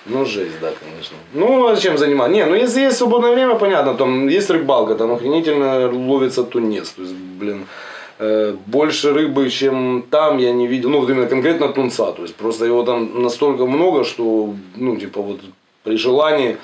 [0.09, 1.17] ну, жесть, да, конечно.
[1.35, 2.33] Ну, а чем заниматься?
[2.33, 6.91] Не, ну если есть свободное время, понятно, там есть рыбалка, там охренительно ловится тунец.
[6.91, 7.67] То есть, блин,
[8.19, 10.91] э, больше рыбы, чем там, я не видел.
[10.91, 12.13] Ну, вот именно конкретно тунца.
[12.13, 15.41] То есть просто его там настолько много, что, ну, типа, вот
[15.83, 16.57] при желании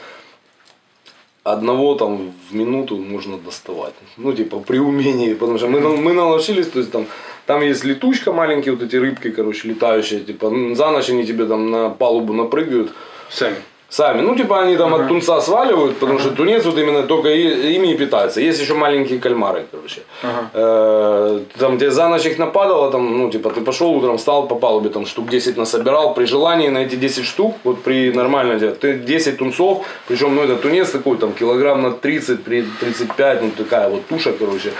[1.45, 3.95] одного там в минуту можно доставать.
[4.17, 7.07] Ну, типа, при умении, потому что мы, мы научились, то есть там,
[7.47, 11.71] там есть летучка маленькие, вот эти рыбки, короче, летающие, типа, за ночь они тебе там
[11.71, 12.93] на палубу напрыгают.
[13.33, 13.57] Сами.
[13.89, 14.23] Сами.
[14.23, 15.03] Ну, типа, они там ага.
[15.03, 16.25] от тунца сваливают, потому ага.
[16.25, 18.41] что тунец вот именно только и, ими и питается.
[18.41, 20.01] Есть еще маленькие кальмары, короче.
[20.23, 20.51] Ага.
[20.55, 24.55] Э, там тебе за ночь их нападало, там, ну, типа, ты пошел утром, встал по
[24.55, 26.15] палубе, там, штук 10 насобирал.
[26.15, 30.43] При желании на эти 10 штук, вот при нормальном деле, ты 10 тунцов, причем, ну,
[30.43, 34.73] это тунец такой, там, килограмм на 30, при 35, ну, такая вот туша, короче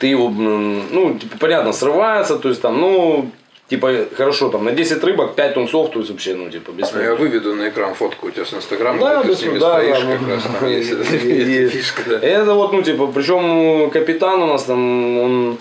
[0.00, 3.30] ты его, ну, типа, понятно, срывается, то есть там, ну,
[3.70, 7.00] Типа, хорошо, там на 10 рыбок 5 тунцов, то есть вообще, ну, типа, без а
[7.00, 10.00] Я выведу на экран фотку у тебя с Инстаграма, да, ты с ними да, стоишь,
[10.00, 12.18] да, как раз там есть фишка, да.
[12.18, 15.58] Это вот, ну, типа, причем капитан у нас там, он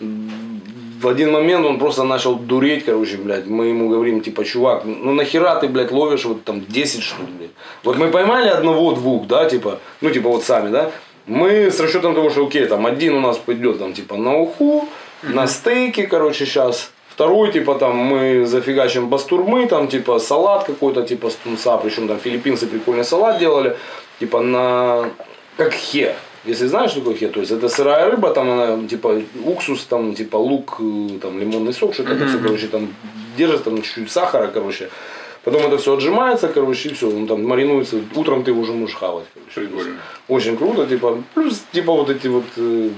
[0.00, 3.46] в один момент он просто начал дуреть, короче, блядь.
[3.46, 7.50] Мы ему говорим, типа, чувак, ну нахера ты, блядь, ловишь вот там 10 штук, блядь.
[7.84, 10.90] Вот мы поймали одного-двух, да, типа, ну, типа, вот сами, да.
[11.26, 14.88] Мы с расчетом того, что, окей, там, один у нас пойдет, там, типа, на уху,
[15.22, 21.30] на стейки, короче, сейчас Второй, типа, там, мы зафигачим бастурмы, там, типа, салат какой-то, типа,
[21.30, 23.76] с тунца, причем там филиппинцы прикольный салат делали,
[24.18, 25.10] типа, на,
[25.56, 29.22] как хе, если знаешь, что такое хе, то есть это сырая рыба, там она типа
[29.44, 32.28] уксус, там типа лук, э, там лимонный сок, что-то mm-hmm.
[32.28, 32.88] все, короче, там
[33.36, 34.90] держит там чуть-чуть сахара, короче.
[35.44, 37.96] Потом это все отжимается, короче, и все, он там маринуется.
[38.14, 39.26] Утром ты уже можешь хавать.
[39.34, 39.70] Короче.
[39.70, 40.00] Прикольно.
[40.28, 42.90] Очень круто, типа, плюс типа вот эти вот э,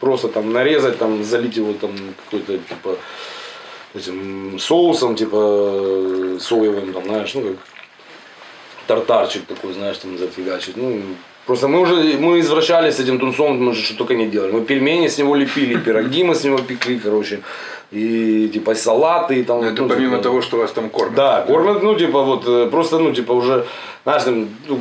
[0.00, 1.90] просто там нарезать, там залить его там
[2.24, 2.96] какой-то типа
[3.94, 7.56] этим соусом, типа соевым, там, знаешь, ну как
[8.86, 10.76] тартарчик такой, знаешь, там зафигачить.
[10.76, 11.02] Ну,
[11.46, 14.52] просто мы уже мы извращались с этим тунцом, мы же что только не делали.
[14.52, 17.40] Мы пельмени с него лепили, пироги мы с него пекли, короче.
[17.92, 19.62] И типа салаты и там.
[19.62, 21.14] Это ну, помимо типа, того, что вас там кормят.
[21.14, 23.64] Да, кормят, ну, типа, вот э, просто, ну, типа, уже,
[24.02, 24.80] знаешь, там, ну,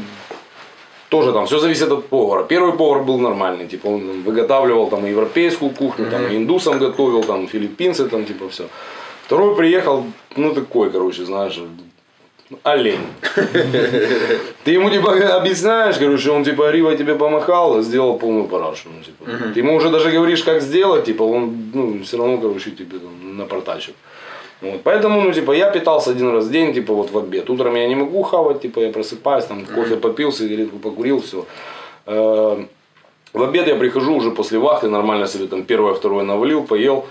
[1.09, 2.43] тоже там все зависит от повара.
[2.43, 8.07] Первый повар был нормальный, типа он выготавливал там европейскую кухню, там индусам готовил, там филиппинцы,
[8.07, 8.67] там типа все.
[9.25, 10.03] Второй приехал,
[10.35, 11.59] ну такой, короче, знаешь,
[12.63, 13.07] олень.
[14.63, 18.89] Ты ему типа объясняешь, короче, он типа Рива тебе помахал, сделал полную парашу.
[18.95, 19.53] Ну, типа.
[19.53, 23.37] Ты ему уже даже говоришь, как сделать, типа, он ну, все равно, короче, тебе там
[23.37, 23.93] напортачил.
[24.61, 27.49] Вот, поэтому, ну, типа, я питался один раз в день, типа, вот в обед.
[27.49, 31.45] Утром я не могу хавать, типа, я просыпаюсь, там, кофе попил, сигаретку покурил, все.
[32.05, 32.63] Э,
[33.33, 37.05] в обед я прихожу уже после вахты, нормально себе там первое, второе навалил, поел.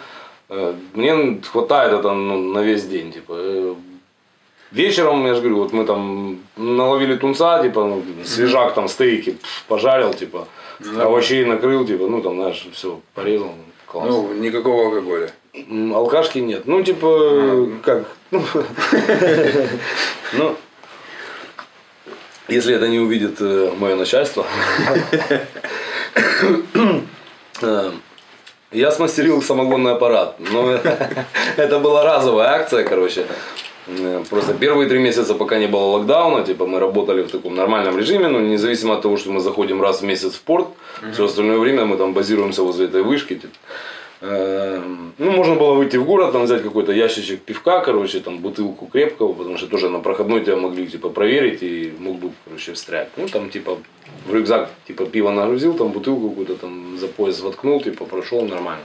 [0.48, 3.34] Э, мне хватает это ну, на весь день, типа.
[3.36, 3.74] Э,
[4.70, 9.36] вечером, я же говорю, вот мы там наловили тунца, типа, ну, свежак там, стейки,
[9.68, 10.48] пожарил, типа,
[10.98, 13.50] овощей накрыл, типа, ну, там, знаешь, все, порезал.
[13.86, 14.08] Класс.
[14.08, 15.30] Ну, никакого алкоголя.
[15.94, 16.66] Алкашки нет.
[16.66, 17.70] Ну, типа, а.
[17.82, 18.04] как?
[18.32, 18.42] Ну,
[20.32, 20.56] ну,
[22.48, 24.46] если это не увидит э, мое начальство.
[27.62, 27.92] Э,
[28.72, 30.36] я смастерил самогонный аппарат.
[30.40, 30.72] Но
[31.56, 33.26] это была разовая акция, короче.
[33.86, 37.96] Э, просто первые три месяца, пока не было локдауна, типа мы работали в таком нормальном
[37.96, 40.66] режиме, но независимо от того, что мы заходим раз в месяц в порт,
[41.12, 43.36] все остальное время мы там базируемся возле этой вышки.
[43.36, 43.54] Типа.
[44.26, 44.80] Э,
[45.18, 49.34] ну, можно было выйти в город, там взять какой-то ящичек пивка, короче, там бутылку крепкого,
[49.34, 53.08] потому что тоже на проходной тебя могли, типа, проверить и мог бы, короче, встрять.
[53.18, 53.76] Ну, там, типа,
[54.26, 58.84] в рюкзак, типа, пиво нагрузил, там, бутылку какую-то там за пояс воткнул, типа, прошел нормально.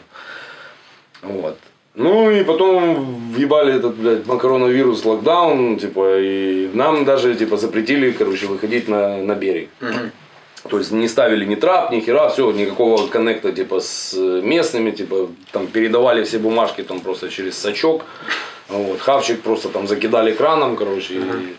[1.22, 1.58] Вот.
[1.96, 8.48] Ну и потом въебали этот, блядь, макароновирус, локдаун, типа, и нам даже, типа, запретили, короче,
[8.48, 9.70] выходить на, на берег.
[9.82, 10.12] Угу.
[10.68, 15.30] То есть не ставили ни трап, ни хера, все, никакого коннекта типа с местными, типа
[15.52, 18.04] там передавали все бумажки там просто через сачок.
[18.68, 21.16] Вот, хавчик просто там закидали краном, короче.
[21.16, 21.56] Uh-huh.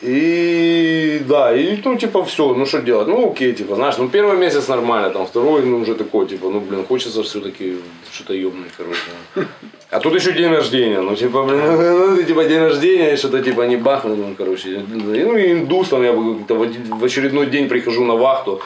[0.00, 4.36] И да, и ну типа все, ну что делать, ну окей, типа, знаешь, ну первый
[4.36, 7.78] месяц нормально, там второй, ну уже такой, типа, ну блин, хочется все-таки
[8.12, 9.48] что-то ебнуть, короче.
[9.90, 11.60] А тут еще день рождения, ну типа, блин,
[12.16, 14.84] ну, типа день рождения, что-то типа не бахнуть, ну короче.
[14.88, 18.60] Ну и индус, там я в очередной день прихожу на вахту,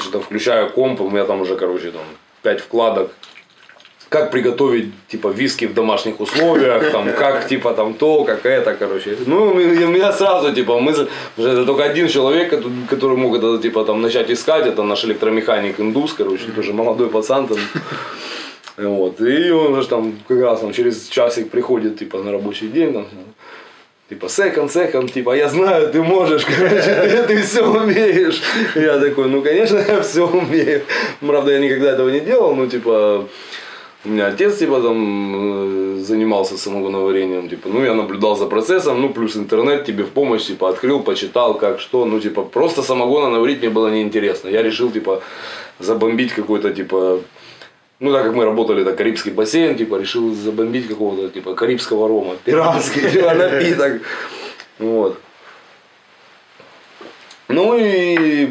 [0.00, 2.02] что-то включаю комп, у меня там уже, короче, там
[2.42, 3.12] пять вкладок,
[4.08, 9.16] как приготовить типа виски в домашних условиях, там, как типа там то, как это, короче.
[9.26, 12.54] Ну, у меня сразу типа мысль, уже это только один человек,
[12.88, 17.48] который мог это типа там начать искать, это наш электромеханик индус, короче, тоже молодой пацан
[17.48, 17.58] там.
[18.78, 19.20] Вот.
[19.20, 23.06] И он же там как раз там, через часик приходит типа на рабочий день, там,
[24.08, 28.40] Типа, секонд, секонд, типа, я знаю, ты можешь, короче, ты, ты все умеешь.
[28.74, 30.80] Я такой, ну, конечно, я все умею.
[31.20, 33.28] Правда, я никогда этого не делал, но, типа,
[34.08, 39.10] у меня отец, типа, там, э, занимался самогоноварением, типа, ну, я наблюдал за процессом, ну,
[39.10, 43.60] плюс интернет тебе в помощь, типа, открыл, почитал, как, что, ну, типа, просто самогона наварить
[43.60, 44.48] мне было неинтересно.
[44.48, 45.22] Я решил, типа,
[45.78, 47.20] забомбить какой-то, типа,
[48.00, 52.36] ну, так как мы работали, это Карибский бассейн, типа, решил забомбить какого-то, типа, карибского рома,
[52.44, 54.02] пиратский, типа, напиток.
[54.78, 55.18] Вот.
[57.48, 58.48] Ну и,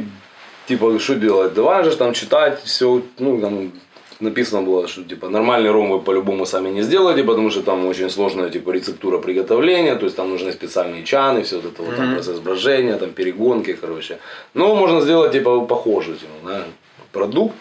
[0.67, 1.53] типа, что делать?
[1.53, 3.71] Давай же там читать все, ну, там,
[4.19, 8.09] написано было, что типа нормальный ром вы по-любому сами не сделаете, потому что там очень
[8.09, 12.13] сложная типа рецептура приготовления, то есть там нужны специальные чаны, все вот это вот там
[12.13, 14.17] процесс брожения, там перегонки, короче.
[14.53, 16.63] Но можно сделать типа похожий типа, да,
[17.11, 17.55] продукт.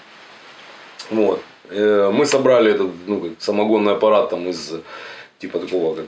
[1.10, 1.40] Вот.
[1.70, 4.72] Э, мы собрали этот ну, как самогонный аппарат там из
[5.38, 6.06] типа такого как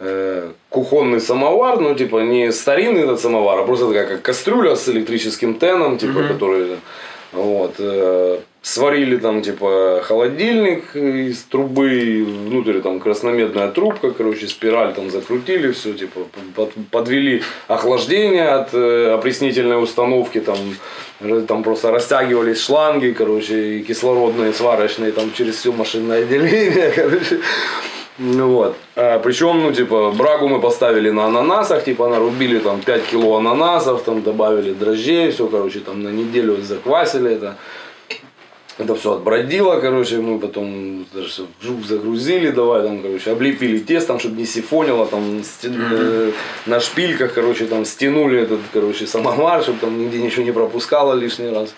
[0.00, 4.88] э, кухонный самовар, ну типа не старинный этот самовар, а просто такая как кастрюля с
[4.88, 6.28] электрическим теном, типа, mm-hmm.
[6.28, 6.76] который
[7.32, 15.10] вот, э, сварили там типа холодильник из трубы, внутрь там красномедная трубка, короче, спираль там
[15.10, 16.20] закрутили, все, типа
[16.54, 20.58] под, подвели охлаждение от э, опреснительной установки, там,
[21.46, 27.40] там просто растягивались шланги, короче, и кислородные, сварочные, там через все машинное отделение, короче.
[28.18, 28.76] Ну вот.
[28.94, 34.02] А, причем, ну, типа, брагу мы поставили на ананасах, типа, нарубили там 5 кило ананасов,
[34.02, 37.56] там добавили дрожжей, все, короче, там на неделю заквасили это.
[38.78, 41.30] Это все отбродило, короче, мы потом даже
[41.62, 46.34] жук загрузили, давай там, короче, облепили тестом, чтобы не сифонило, там стен, mm-hmm.
[46.66, 51.48] на шпильках, короче, там стянули этот, короче, самовар, чтобы там нигде ничего не пропускало лишний
[51.48, 51.74] раз.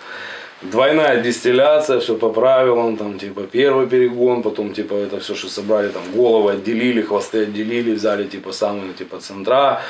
[0.62, 5.88] Двойная дистилляция, все по правилам, там, типа, первый перегон, потом, типа, это все, что собрали,
[5.88, 9.80] там, головы отделили, хвосты отделили, взяли, типа, самые, типа, центра,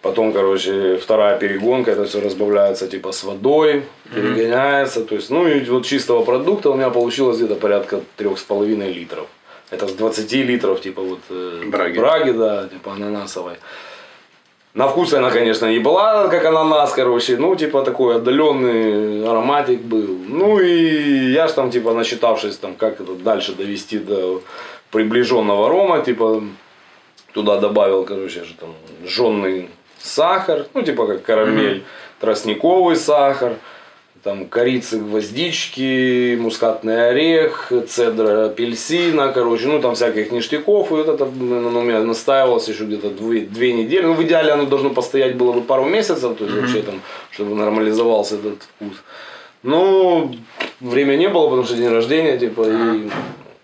[0.00, 3.82] Потом, короче, вторая перегонка, это все разбавляется типа с водой,
[4.14, 5.04] перегоняется.
[5.04, 8.92] То есть, ну и вот чистого продукта у меня получилось где-то порядка трех с половиной
[8.92, 9.26] литров.
[9.70, 11.98] Это с 20 литров, типа вот э, браги.
[11.98, 13.54] браги, да, типа ананасовой.
[14.78, 20.16] На вкус она, конечно, не была как ананас, короче, ну, типа, такой отдаленный ароматик был.
[20.28, 24.40] Ну, и я ж там, типа, насчитавшись, там, как это дальше довести до
[24.92, 26.44] приближенного рома, типа,
[27.32, 28.72] туда добавил, короче, же там,
[29.04, 32.20] жженный сахар, ну типа как карамель, mm-hmm.
[32.20, 33.54] тростниковый сахар,
[34.22, 41.26] там корицы, гвоздички, мускатный орех, цедра апельсина, короче, ну там всяких ништяков, и вот это
[41.26, 45.36] ну, у меня настаивалось еще где-то две, две недели, ну в идеале оно должно постоять
[45.36, 46.60] было бы пару месяцев, то есть mm-hmm.
[46.60, 47.00] вообще там,
[47.30, 49.02] чтобы нормализовался этот вкус.
[49.62, 50.30] Но
[50.80, 53.08] времени не было, потому что день рождения, типа, и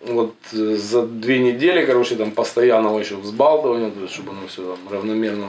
[0.06, 4.92] вот за две недели, короче, там постоянного еще взбалтывания, то есть, чтобы оно все там
[4.92, 5.46] равномерно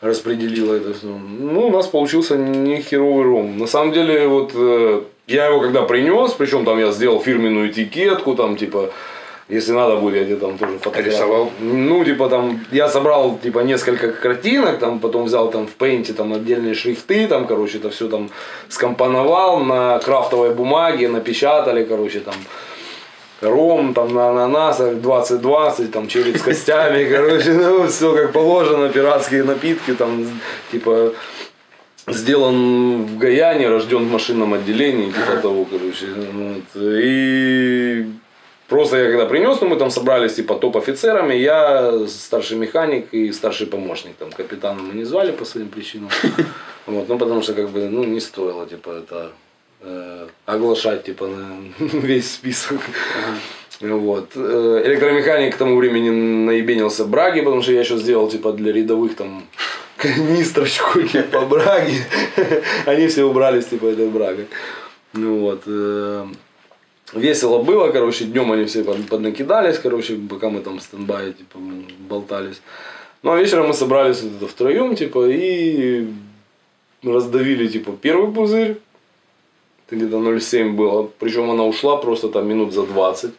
[0.00, 1.06] распределила это все.
[1.06, 3.58] Ну, у нас получился не херовый ром.
[3.58, 8.34] На самом деле, вот э, я его когда принес, причем там я сделал фирменную этикетку,
[8.34, 8.90] там типа
[9.48, 11.50] если надо будет, я тебе там тоже фотографировал.
[11.60, 16.34] Ну, типа там, я собрал типа несколько картинок, там потом взял там в пейнте там
[16.34, 18.28] отдельные шрифты, там, короче, это все там
[18.68, 22.34] скомпоновал на крафтовой бумаге, напечатали, короче, там
[23.40, 29.44] ром там на ананасах 20-20, там череп с костями, короче, ну, все как положено, пиратские
[29.44, 30.26] напитки, там,
[30.72, 31.12] типа,
[32.06, 36.06] сделан в Гаяне, рожден в машинном отделении, типа того, короче.
[36.32, 36.82] Вот.
[36.82, 38.06] И
[38.68, 43.66] Просто я когда принес, ну мы там собрались типа топ-офицерами, я старший механик и старший
[43.66, 44.16] помощник.
[44.16, 46.10] Там капитана мы не звали по своим причинам.
[46.86, 49.32] Вот, ну потому что как бы ну, не стоило типа это
[49.80, 52.80] э, оглашать типа на весь список.
[53.80, 54.32] Вот.
[54.36, 59.14] Э, Электромеханик к тому времени наебенился браги, потому что я еще сделал типа для рядовых
[59.16, 59.44] там
[59.96, 61.96] канистрочку типа браги.
[62.86, 64.46] Они все убрались типа этой брагой.
[65.12, 65.62] Ну вот.
[65.66, 66.26] э,
[67.14, 71.58] Весело было, короче, днем они все под- поднакидались, короче, пока мы там в стендбае, типа,
[72.00, 72.60] болтались.
[73.22, 76.06] Ну, а вечером мы собрались вот это втроем, типа, и
[77.02, 78.76] раздавили, типа, первый пузырь.
[79.90, 81.08] Где-то 0,7 было.
[81.18, 83.30] Причем она ушла просто там минут за 20.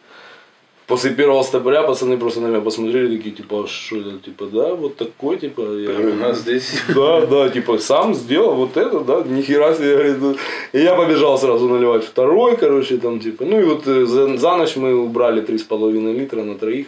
[0.86, 4.74] После первого стопоря пацаны просто на меня посмотрели, такие, типа, «А что это, типа, да,
[4.74, 5.60] вот такой, типа.
[5.60, 6.82] Я у нас здесь.
[6.88, 10.38] да, да, типа сам сделал вот это, да, нихера себе, говорит.
[10.72, 13.44] И я побежал сразу наливать второй, короче, там типа.
[13.44, 16.86] Ну и вот э, за, за ночь мы убрали 3,5 литра на троих.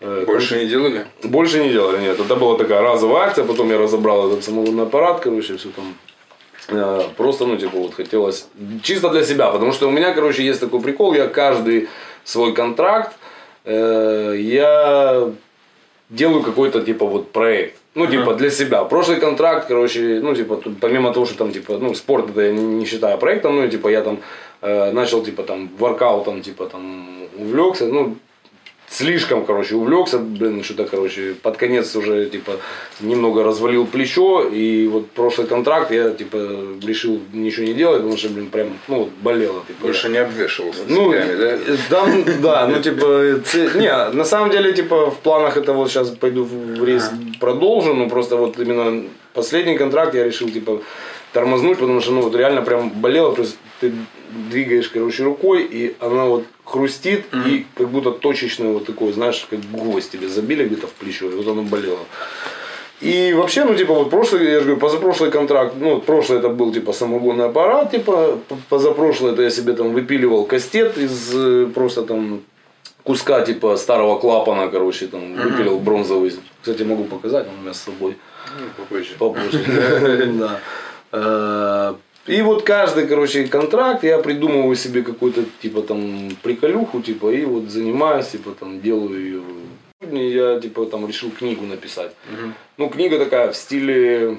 [0.00, 1.04] Э, Больше не делали?
[1.24, 2.20] больше не делали, нет.
[2.20, 5.84] Это была такая разовая акция, потом я разобрал этот самогонный аппарат, короче, все там.
[6.70, 8.46] Э, Просто, ну, типа, вот хотелось
[8.82, 11.88] чисто для себя, потому что у меня, короче, есть такой прикол, я каждый
[12.24, 13.16] свой контракт,
[13.64, 15.28] э, я
[16.08, 17.76] делаю какой-то, типа, вот проект.
[17.94, 18.84] Ну, типа, для себя.
[18.84, 22.52] Прошлый контракт, короче, ну, типа, тут, помимо того, что там, типа, ну, спорт это я
[22.52, 24.18] не, считаю проектом, ну, типа, я там
[24.60, 28.16] э, начал, типа, там, воркаутом, типа, там, увлекся, ну,
[28.90, 32.52] слишком, короче, увлекся, блин, что-то, короче, под конец уже, типа,
[33.00, 36.36] немного развалил плечо, и вот прошлый контракт я, типа,
[36.82, 39.86] решил ничего не делать, потому что, блин, прям, ну, болело, типа.
[39.86, 41.50] Больше не обвешивался Ну, цепями, да?
[41.52, 42.06] э, да,
[42.42, 43.40] да, ну типа,
[43.78, 48.08] не, на самом деле, типа, в планах это вот сейчас пойду в рейс продолжу, но
[48.08, 50.82] просто вот именно последний контракт я решил, типа,
[51.32, 53.92] тормознуть, потому что, ну, вот реально прям болело, то есть ты
[54.50, 59.58] двигаешь, короче, рукой, и она вот хрустит, и как будто точечное вот такое, знаешь, как
[59.72, 61.98] гвоздь тебе забили где-то в плечо, и вот оно болело.
[63.00, 66.72] И вообще, ну, типа, вот прошлый, я же говорю, позапрошлый контракт, ну, прошлый это был,
[66.72, 72.40] типа, самогонный аппарат, типа, позапрошлый это я себе там выпиливал кастет из э, просто там
[73.02, 76.32] куска, типа, старого клапана, короче, там, выпилил бронзовый.
[76.62, 78.16] Кстати, могу показать, он у меня с собой
[78.58, 79.14] Ну, попозже.
[79.18, 79.64] попозже.
[81.12, 81.94] Да.
[82.26, 87.70] И вот каждый, короче, контракт я придумываю себе какую-то, типа, там, приколюху, типа, и вот
[87.70, 89.42] занимаюсь, типа, там, делаю ее.
[90.10, 92.12] Я, типа, там, решил книгу написать.
[92.76, 94.38] Ну, книга такая в стиле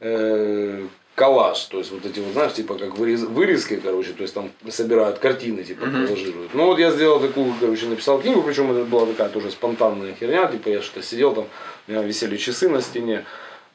[0.00, 4.34] э, коллаж, то есть вот эти вот, знаешь, типа как вырез- вырезки, короче, то есть
[4.34, 6.54] там собирают картины, типа коллажируют.
[6.54, 10.46] Ну вот я сделал такую, короче, написал книгу, причем это была такая тоже спонтанная херня,
[10.46, 11.44] типа я что-то сидел там,
[11.86, 13.24] у меня висели часы на стене,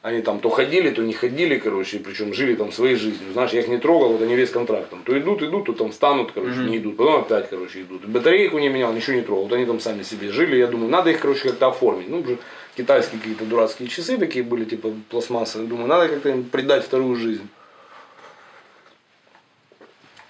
[0.00, 3.32] они там то ходили, то не ходили, короче, причем жили там своей жизнью.
[3.32, 5.02] Знаешь, я их не трогал, вот они весь контракт там.
[5.02, 6.96] То идут, идут, то там встанут, короче, не идут.
[6.96, 8.04] Потом опять, короче, идут.
[8.06, 9.44] Батарейку не менял, ничего не трогал.
[9.44, 10.56] Вот они там сами себе жили.
[10.56, 12.08] Я думаю, надо их, короче, как-то оформить.
[12.08, 12.38] Ну, уже
[12.76, 15.68] китайские какие-то дурацкие часы такие были, типа пластмассовые.
[15.68, 17.48] Думаю, надо как-то им придать вторую жизнь.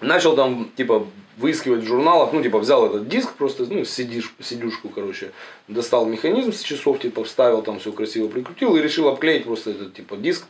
[0.00, 1.07] Начал там, типа,
[1.38, 5.31] выискивать в журналах, ну, типа, взял этот диск просто, ну, сидишь, сидюшку, короче,
[5.68, 9.94] достал механизм с часов, типа, вставил, там все красиво прикрутил и решил обклеить просто этот,
[9.94, 10.44] типа, диск,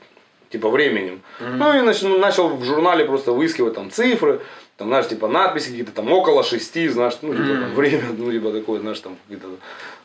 [0.51, 1.21] типа, временем.
[1.41, 4.41] Ну, и нач- начал в журнале просто выискивать там цифры,
[4.79, 8.53] там, знаешь, типа, надписи какие-то там около шести, знаешь, ну, типа, там, время, ну, типа,
[8.53, 9.49] такое, знаешь, там, какие-то,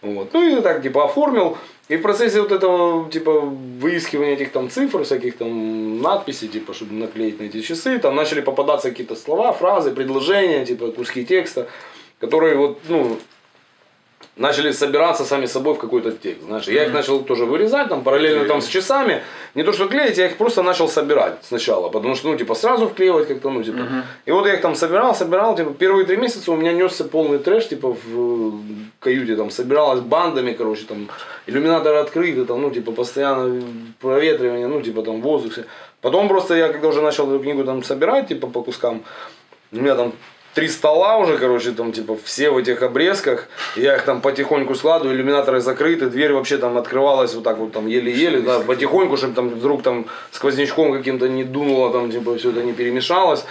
[0.01, 0.33] вот.
[0.33, 1.57] Ну, и так, типа, оформил,
[1.89, 6.93] и в процессе вот этого, типа, выискивания этих там цифр, всяких там надписей, типа, чтобы
[6.93, 11.67] наклеить на эти часы, там начали попадаться какие-то слова, фразы, предложения, типа, куски текста,
[12.19, 13.19] которые вот, ну,
[14.36, 16.43] начали собираться сами собой в какой-то текст.
[16.43, 19.21] Знаешь, я их начал тоже вырезать, там, параллельно там с часами.
[19.55, 21.89] Не то, что клеить, я их просто начал собирать сначала.
[21.89, 23.79] Потому что, ну, типа, сразу вклеивать как-то, ну, типа.
[24.25, 27.39] И вот я их там собирал, собирал, типа, первые три месяца у меня несся полный
[27.39, 28.51] трэш, типа, в э,
[28.99, 31.09] каюте, там, собиралась бандами, короче, там,
[31.47, 33.62] иллюминаторы открыты, там, ну, типа, постоянно
[33.99, 35.53] проветривание, ну, типа, там, воздух.
[35.53, 35.65] все.
[36.01, 39.03] Потом просто я, когда уже начал эту книгу там собирать, типа, по кускам,
[39.71, 40.13] у меня там
[40.53, 43.47] три стола уже, короче, там, типа, все в этих обрезках.
[43.75, 47.87] Я их там потихоньку складываю, иллюминаторы закрыты, дверь вообще там открывалась вот так вот там
[47.87, 52.63] еле-еле, да, потихоньку, чтобы там вдруг там сквознячком каким-то не дунуло, там, типа, все это
[52.63, 53.45] не перемешалось.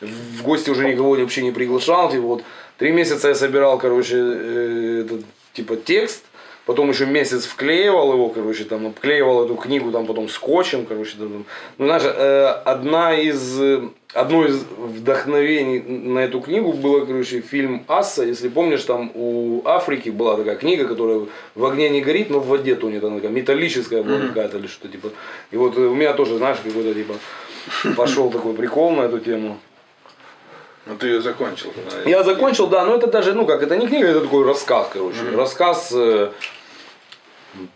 [0.00, 2.42] В гости уже никого вообще не приглашал, типа, вот.
[2.76, 6.24] Три месяца я собирал, короче, э, этот, типа, текст,
[6.68, 11.46] Потом еще месяц вклеивал его, короче, там обклеивал эту книгу, там потом скотчем, короче, там,
[11.78, 17.84] ну, знаешь, э, одна из, э, одно из вдохновений на эту книгу было, короче, фильм
[17.88, 21.22] Асса, если помнишь, там у Африки была такая книга, которая
[21.54, 24.88] в огне не горит, но в воде тонет, она такая металлическая была какая-то или что-то
[24.88, 25.08] типа.
[25.50, 27.14] И вот э, у меня тоже, знаешь, какой-то типа
[27.96, 29.56] пошел такой прикол на эту тему.
[30.84, 31.72] Ну ты ее закончил.
[31.76, 32.10] Она...
[32.10, 35.22] Я закончил, да, но это даже, ну как, это не книга, это такой рассказ, короче.
[35.22, 35.36] Мгм.
[35.36, 36.30] Рассказ э,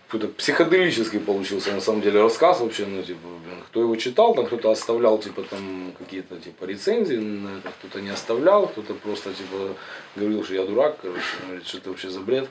[0.06, 3.28] какой-то психоделический получился, на самом деле, рассказ вообще, ну, типа,
[3.66, 8.10] кто его читал, там кто-то оставлял, типа, там, какие-то, типа, рецензии на это, кто-то не
[8.10, 9.74] оставлял, кто-то просто, типа,
[10.16, 12.48] говорил, что я дурак, короче, говорит, что это вообще за бред.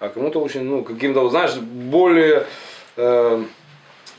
[0.00, 2.46] А кому-то очень, ну, каким-то, знаешь, более
[2.96, 3.44] э,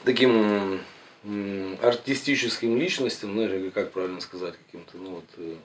[0.03, 0.81] таким
[1.23, 5.55] м, артистическим личностям, знаешь, как правильно сказать, каким-то, ну, вот, э,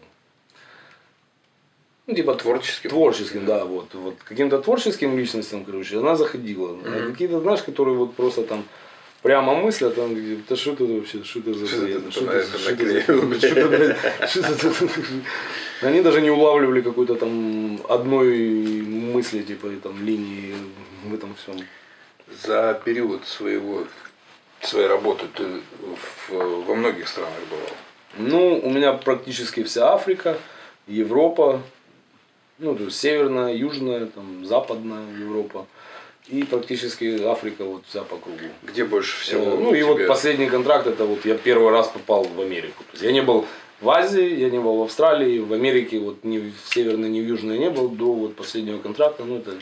[2.11, 2.90] ну, типа Творческим.
[2.90, 6.76] Творческим, да, вот, вот каким-то творческим личностям, короче, она заходила.
[6.84, 8.64] А какие-то, знаешь, которые вот просто там
[9.22, 10.16] прямо мыслят, там,
[10.48, 13.96] да что это вообще, что это за бред, что это-
[15.82, 18.82] Они даже не улавливали какой-то там одной
[19.14, 20.54] мысли, типа, там линии
[21.04, 21.56] в этом всем.
[22.42, 23.84] За период своего
[24.62, 25.44] своей работы ты
[26.28, 27.70] во многих странах бывал.
[28.18, 30.36] Ну, у меня практически вся Африка,
[30.86, 31.62] Европа,
[32.61, 35.66] ну, то есть северная, южная, там, западная Европа.
[36.28, 38.38] И практически Африка вот вся по кругу.
[38.62, 39.42] Где больше всего?
[39.42, 42.84] Э, Ну и вот последний контракт, это вот я первый раз попал в Америку.
[42.84, 43.46] То есть я не был
[43.80, 47.26] в Азии, я не был в Австралии, в Америке, вот ни в северной, ни в
[47.26, 49.24] южной не был до вот последнего контракта.
[49.24, 49.54] Ну это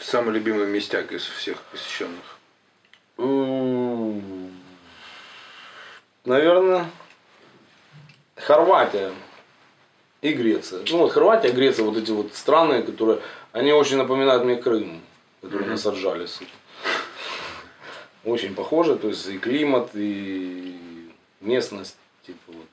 [0.00, 2.38] Самый любимый местяк из всех посещенных.
[6.26, 6.90] Наверное,
[8.36, 9.12] Хорватия
[10.24, 10.80] и Греция.
[10.90, 13.18] Ну вот Хорватия, Греция, вот эти вот страны, которые,
[13.52, 15.02] они очень напоминают мне Крым,
[15.42, 16.26] который нас отжали.
[18.24, 20.76] Очень похоже, то есть и климат, и
[21.42, 21.96] местность,
[22.26, 22.66] типа вот.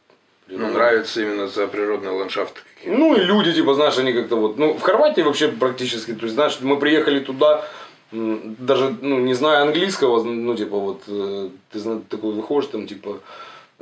[0.47, 4.57] Ну, нравится именно за природные ландшафты какие Ну и люди, типа, знаешь, они как-то вот,
[4.57, 7.65] ну, в Хорватии вообще практически, то есть, знаешь, мы приехали туда,
[8.11, 13.19] даже, ну, не зная английского, ну, типа, вот, э, ты зна- такой выходишь, там, типа,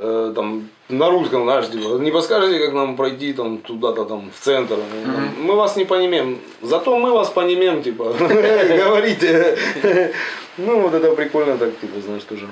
[0.00, 4.44] э, там, на русском, знаешь, типа, не подскажете, как нам пройти, там, туда-то, там, в
[4.44, 9.58] центр, там, мы вас не понимаем, зато мы вас понимаем, типа, говорите,
[10.58, 12.48] ну, вот это прикольно так, типа, знаешь, тоже.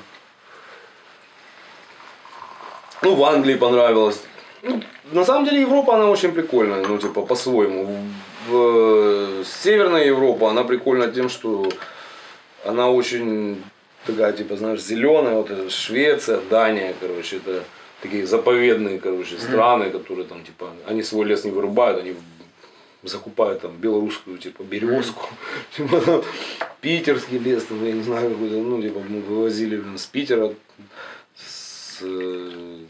[3.01, 4.21] Ну, в Англии понравилось.
[4.61, 4.81] Ну,
[5.11, 7.85] на самом деле Европа, она очень прикольная, ну, типа, по-своему.
[8.47, 11.69] В, в- Северная Европа, она прикольна тем, что
[12.65, 13.63] она очень
[14.05, 17.63] такая, типа, знаешь, зеленая, вот это Швеция, Дания, короче, это
[18.01, 22.15] такие заповедные, короче, страны, которые там, типа, они свой лес не вырубают, они
[23.03, 25.29] закупают там белорусскую, типа, березку,
[25.75, 26.23] типа, там,
[26.81, 30.53] питерский лес, там, я не знаю, какой-то, ну, типа, мы вывозили блин, с Питера,
[31.35, 32.85] с, э,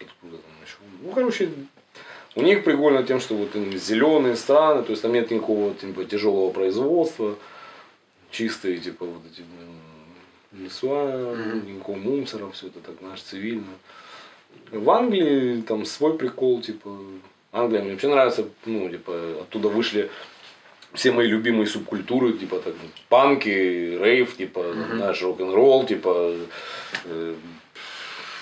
[0.00, 1.50] откуда там еще, ну, короче,
[2.36, 6.52] у них прикольно тем, что вот зеленые страны, то есть там нет никакого типа, тяжелого
[6.52, 7.36] производства,
[8.30, 9.42] чистые типа вот эти
[10.52, 11.36] леса,
[11.66, 13.72] никакого мусора, все это так, знаешь, цивильно.
[14.70, 16.96] В Англии там свой прикол, типа,
[17.52, 20.10] Англия мне вообще нравится, ну, типа, оттуда вышли
[20.92, 22.74] все мои любимые субкультуры, типа, так,
[23.08, 26.34] панки, рейв, типа, знаешь, рок-н-ролл, типа,
[27.04, 27.34] э,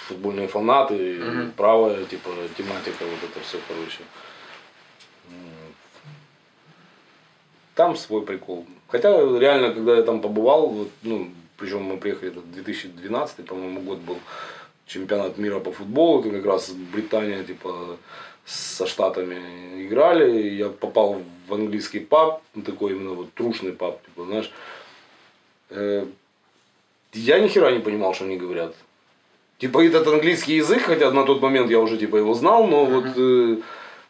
[0.06, 1.20] футбольные фанаты,
[1.56, 4.00] правая, типа, тематика, вот это все, короче.
[7.74, 8.66] Там свой прикол.
[8.88, 13.98] Хотя реально, когда я там побывал, вот, ну, причем мы приехали, это 2012, по-моему, год
[13.98, 14.18] был
[14.86, 17.98] чемпионат мира по футболу, это как раз Британия, типа,
[18.46, 24.24] со штатами играли, я попал в английский паб, ну, такой именно вот трушный паб, типа,
[24.24, 24.50] знаешь.
[25.70, 26.06] Э,
[27.12, 28.74] я ни хера не понимал, что они говорят.
[29.58, 33.06] Типа этот английский язык, хотя на тот момент я уже типа его знал, но вот
[33.16, 33.56] э,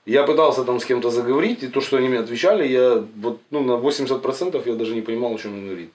[0.04, 3.62] я пытался там с кем-то заговорить, и то, что они мне отвечали, я вот ну,
[3.62, 5.90] на 80% я даже не понимал, о чем он говорит.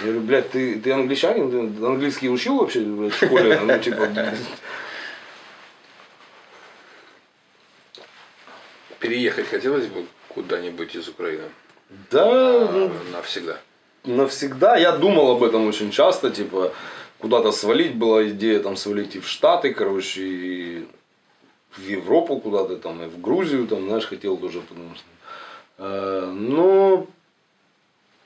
[0.00, 3.58] Я говорю, блядь, ты, ты англичанин, ты английский учил вообще блядь, в школе?
[3.64, 4.08] Ну, типа,
[9.00, 11.44] Переехать хотелось бы куда-нибудь из Украины?
[12.10, 13.58] да, А, ну, навсегда.
[14.04, 14.76] навсегда.
[14.76, 16.72] Я думал об этом очень часто, типа,
[17.18, 20.86] куда-то свалить, была идея там свалить и в Штаты, короче, и
[21.76, 25.04] в Европу куда-то, там, и в Грузию, там, знаешь, хотел тоже, потому что...
[25.78, 27.06] э, Но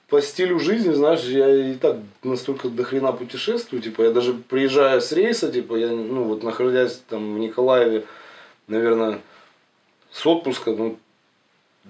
[0.08, 5.00] по стилю жизни, знаешь, я и так настолько до хрена путешествую, типа, я даже приезжая
[5.00, 8.04] с рейса, типа, я, ну, вот находясь там в Николаеве,
[8.68, 9.20] наверное,
[10.12, 10.98] с отпуска, ну,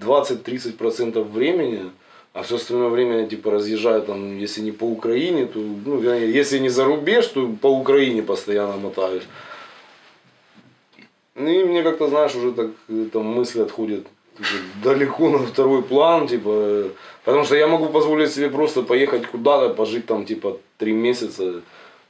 [0.00, 1.90] 20-30% времени,
[2.32, 6.58] а все остальное время я типа разъезжаю там, если не по Украине, то, ну, если
[6.58, 9.22] не за рубеж, то по Украине постоянно мотаюсь.
[11.34, 14.06] Ну и мне как-то, знаешь, уже так э, там мысли отходят
[14.82, 16.90] далеко на второй план, типа,
[17.24, 21.62] потому что я могу позволить себе просто поехать куда-то, пожить там типа три месяца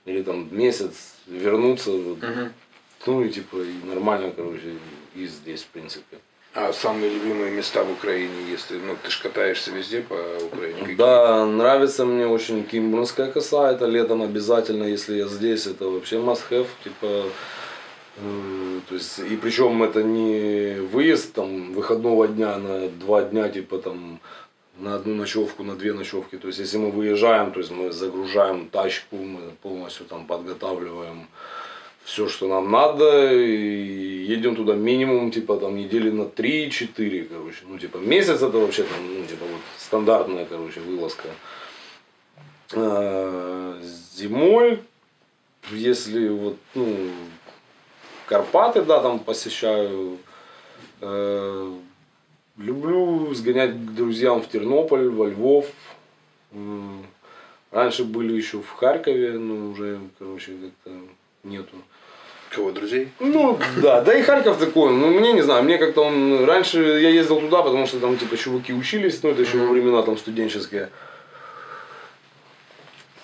[0.05, 1.91] или там месяц, вернуться.
[1.91, 2.19] вот.
[3.07, 4.75] ну и типа и нормально, короче,
[5.15, 6.19] и здесь, в принципе.
[6.59, 10.81] А самые любимые места в Украине, если, ну, ты ж катаешься везде по Украине?
[10.81, 10.97] какие?
[10.97, 16.45] Да, нравится мне очень Кимбурнская коса, это летом обязательно, если я здесь, это вообще must
[16.49, 17.25] have, типа,
[18.17, 24.21] то есть, и причем это не выезд там выходного дня на два дня, типа там
[24.79, 28.69] на одну ночевку, на две ночевки, то есть, если мы выезжаем, то есть, мы загружаем
[28.69, 31.29] тачку, мы полностью там подготавливаем
[32.05, 37.59] все, что нам надо, и едем туда минимум, типа, там, недели на 3-4, короче.
[37.67, 41.29] Ну, типа, месяц это вообще там, ну, типа, вот стандартная, короче, вылазка.
[42.75, 43.81] А,
[44.15, 44.83] Зимой,
[45.73, 47.11] если вот, ну,
[48.27, 50.19] Карпаты, да, там посещаю,
[51.01, 51.73] Э,
[52.57, 55.67] люблю сгонять к друзьям в Тернополь, во Львов.
[57.71, 60.99] Раньше были еще в Харькове, но уже, короче, как-то
[61.45, 61.77] нету.
[62.49, 63.09] Кого, друзей?
[63.19, 67.11] Ну, да, да и Харьков такой, ну, мне не знаю, мне как-то он, раньше я
[67.11, 70.91] ездил туда, потому что там, типа, чуваки учились, ну, это еще во времена там студенческие.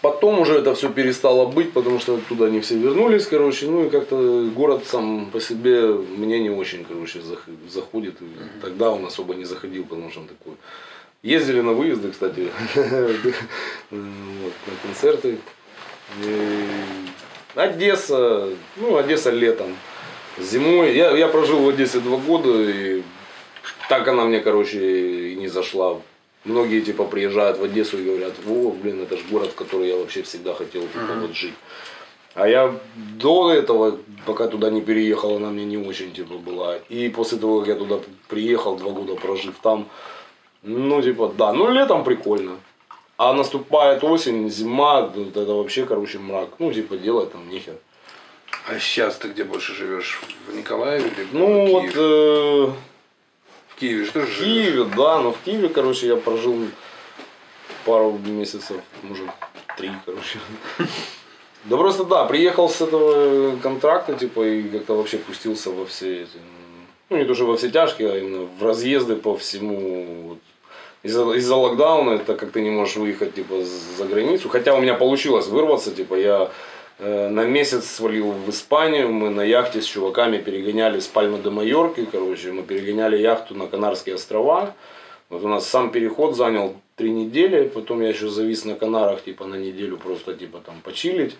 [0.02, 3.90] Потом уже это все перестало быть, потому что туда не все вернулись, короче, ну и
[3.90, 8.20] как-то город сам по себе мне не очень, короче, зах- заходит.
[8.20, 8.26] И
[8.60, 10.54] Тогда он особо не заходил, потому что он такой.
[11.22, 12.48] Ездили на выезды, кстати,
[13.92, 15.38] на концерты.
[17.54, 19.76] Одесса, ну, Одесса летом.
[20.38, 20.96] Зимой.
[20.96, 23.02] Я, я прожил в Одессе два года, и
[23.88, 26.00] так она мне, короче, и не зашла.
[26.44, 29.96] Многие, типа, приезжают в Одессу и говорят, о, блин, это же город, в который я
[29.96, 31.54] вообще всегда хотел, типа, вот жить.
[32.34, 36.78] А я до этого, пока туда не переехал, она мне не очень, типа, была.
[36.88, 39.88] И после того, как я туда приехал, два года прожив там,
[40.62, 42.56] ну, типа, да, ну, летом прикольно.
[43.18, 46.48] А наступает осень, зима, вот это вообще, короче, мрак.
[46.58, 47.74] Ну, типа, делать там нехер.
[48.66, 50.20] А сейчас ты где больше живешь?
[50.48, 52.91] В Николаеве или Ну, в вот э, В
[53.82, 54.38] Киеве же тоже в?
[54.38, 56.56] Киеве, да, но в Киеве, короче, я прожил
[57.84, 59.26] пару месяцев, может,
[59.76, 60.38] три, короче.
[61.64, 66.38] Да просто да, приехал с этого контракта, типа, и как-то вообще пустился во все эти,
[67.10, 70.28] ну не то, что во все тяжкие, а именно в разъезды по всему.
[70.28, 70.38] вот.
[71.02, 73.64] Из-за, из-за локдауна, так как ты не можешь выехать, типа,
[73.96, 74.48] за границу.
[74.48, 76.50] Хотя у меня получилось вырваться, типа, я
[77.02, 82.06] на месяц свалил в Испанию, мы на яхте с чуваками перегоняли с Пальмы до Майорки,
[82.10, 84.74] короче, мы перегоняли яхту на Канарские острова.
[85.28, 89.46] Вот у нас сам переход занял три недели, потом я еще завис на Канарах, типа,
[89.46, 91.36] на неделю просто, типа, там, почилить.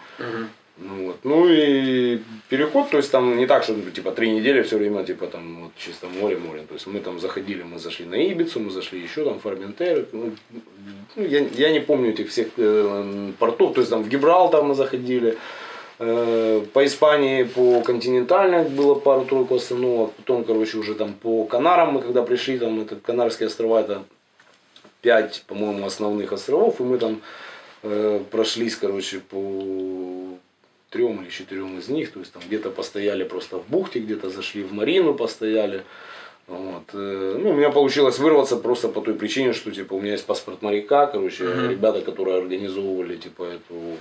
[0.78, 1.16] Ну, вот.
[1.22, 5.04] ну и переход, то есть там не так, что ну, типа три недели все время
[5.04, 6.62] типа там вот, чисто море, море.
[6.66, 10.06] То есть мы там заходили, мы зашли на Ибицу, мы зашли еще там Форментер.
[10.12, 10.32] Ну,
[11.14, 14.74] ну, я, я не помню этих всех э, портов, то есть там в Гибралтар мы
[14.74, 15.36] заходили.
[15.98, 20.12] Э, по Испании, по континентальной было пару-тройку остановок.
[20.14, 24.02] Потом, короче, уже там по Канарам мы когда пришли, там это Канарские острова, это
[25.00, 27.20] пять, по-моему, основных островов, и мы там
[27.82, 29.36] э, прошлись, короче, по
[30.92, 34.62] трем или четырем из них, то есть там где-то постояли просто в бухте, где-то зашли
[34.62, 35.82] в марину, постояли.
[36.46, 36.84] Вот.
[36.92, 40.26] э, Ну, у меня получилось вырваться просто по той причине, что типа у меня есть
[40.26, 43.96] паспорт моряка, короче, ребята, которые организовывали типа эту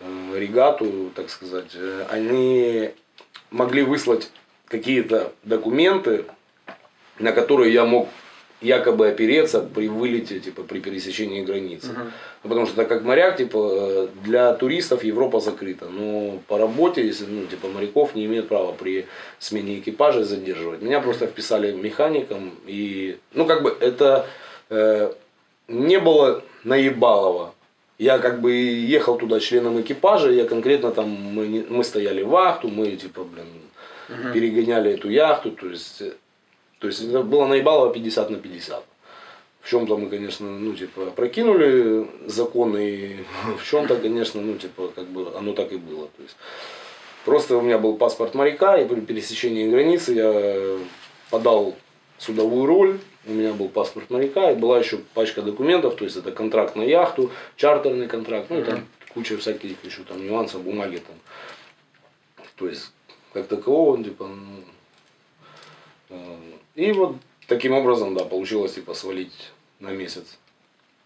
[0.00, 2.90] э, регату, так сказать, э, они
[3.50, 4.30] могли выслать
[4.68, 6.26] какие-то документы,
[7.18, 8.08] на которые я мог
[8.62, 11.88] якобы опереться при вылете, типа при пересечении границы.
[12.42, 15.88] Ну, потому что так как моряк, типа, э, для туристов Европа закрыта.
[15.88, 19.06] Но по работе, если, ну, типа, моряков не имеют права при
[19.38, 20.82] смене экипажа задерживать.
[20.82, 22.52] Меня просто вписали механиком.
[22.66, 24.26] И, ну, как бы, это
[24.70, 25.12] э,
[25.68, 27.54] не было наебалово.
[27.98, 32.96] Я как бы ехал туда членом экипажа, я конкретно там, мы, мы стояли вахту, мы
[32.96, 36.12] типа, блин, перегоняли эту яхту, то есть, э,
[36.82, 38.84] то есть это было наебалово 50 на 50.
[39.60, 43.16] В чем-то мы, конечно, ну, типа, прокинули законы, и
[43.56, 46.08] в чем-то, конечно, ну, типа, как бы оно так и было.
[46.08, 46.34] То есть,
[47.24, 50.78] просто у меня был паспорт моряка, и при пересечении границы я
[51.30, 51.76] подал
[52.18, 56.32] судовую роль, у меня был паспорт моряка, и была еще пачка документов, то есть это
[56.32, 61.14] контракт на яхту, чартерный контракт, ну и там куча всяких еще там нюансов, бумаги там.
[62.56, 62.90] То есть,
[63.32, 64.64] как такового, он, типа, ну,
[66.10, 66.36] э,
[66.74, 67.16] и вот
[67.46, 70.38] таким образом, да, получилось, типа, свалить на месяц.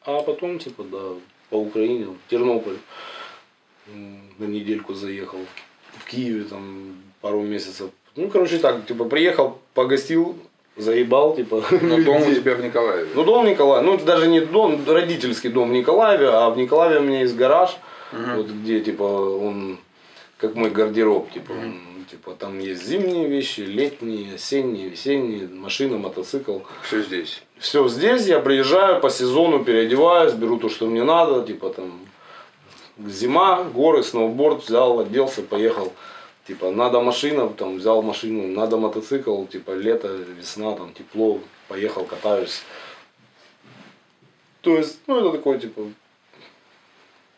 [0.04, 0.98] А потом, типа, да,
[1.50, 2.78] по Украине, в Тернополь,
[3.86, 5.38] на недельку заехал,
[5.98, 7.90] в, Киеве там пару месяцев.
[8.14, 10.36] Ну, короче, так, типа, приехал, погостил,
[10.76, 11.64] заебал, типа.
[11.82, 13.08] Но дом у тебя в Николаеве.
[13.14, 17.00] Ну, дом Николая, ну, это даже не дом, родительский дом в Николаеве, а в Николаеве
[17.00, 17.76] у меня есть гараж,
[18.12, 19.78] вот где, типа, он,
[20.36, 26.60] как мой гардероб, типа, он типа там есть зимние вещи, летние, осенние, весенние, машина, мотоцикл.
[26.82, 27.42] Все здесь.
[27.58, 32.00] Все здесь, я приезжаю по сезону, переодеваюсь, беру то, что мне надо, типа там
[32.98, 35.92] зима, горы, сноуборд, взял, оделся, поехал.
[36.46, 42.62] Типа, надо машина, там, взял машину, надо мотоцикл, типа, лето, весна, там, тепло, поехал, катаюсь.
[44.60, 45.82] То есть, ну, это такой, типа,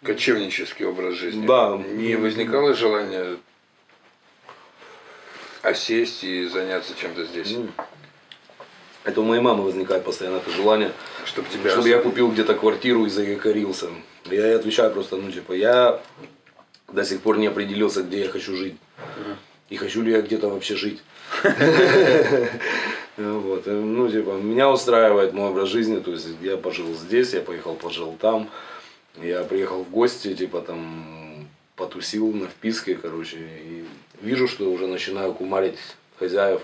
[0.02, 1.46] Кочевнический образ жизни.
[1.46, 1.76] Да.
[1.76, 3.36] Не возникало желания
[5.62, 7.52] осесть и заняться чем-то здесь?
[7.52, 7.68] ну,
[9.04, 10.92] это у моей мамы возникает постоянно это желание,
[11.24, 11.70] Чтобы тебя...
[11.70, 13.88] чтобы я купил где-то квартиру и заякорился.
[14.26, 16.00] Я ей отвечаю просто, ну, типа, я
[16.92, 18.76] до сих пор не определился, где я хочу жить.
[19.70, 21.02] И хочу ли я где-то вообще жить.
[23.16, 23.66] Вот.
[23.66, 27.74] и, Ну, типа, меня устраивает мой образ жизни, то есть я пожил здесь, я поехал,
[27.74, 28.48] пожил там,
[29.20, 33.84] я приехал в гости, типа, там, потусил на вписке, короче, и
[34.20, 35.78] вижу, что уже начинаю кумарить
[36.18, 36.62] хозяев.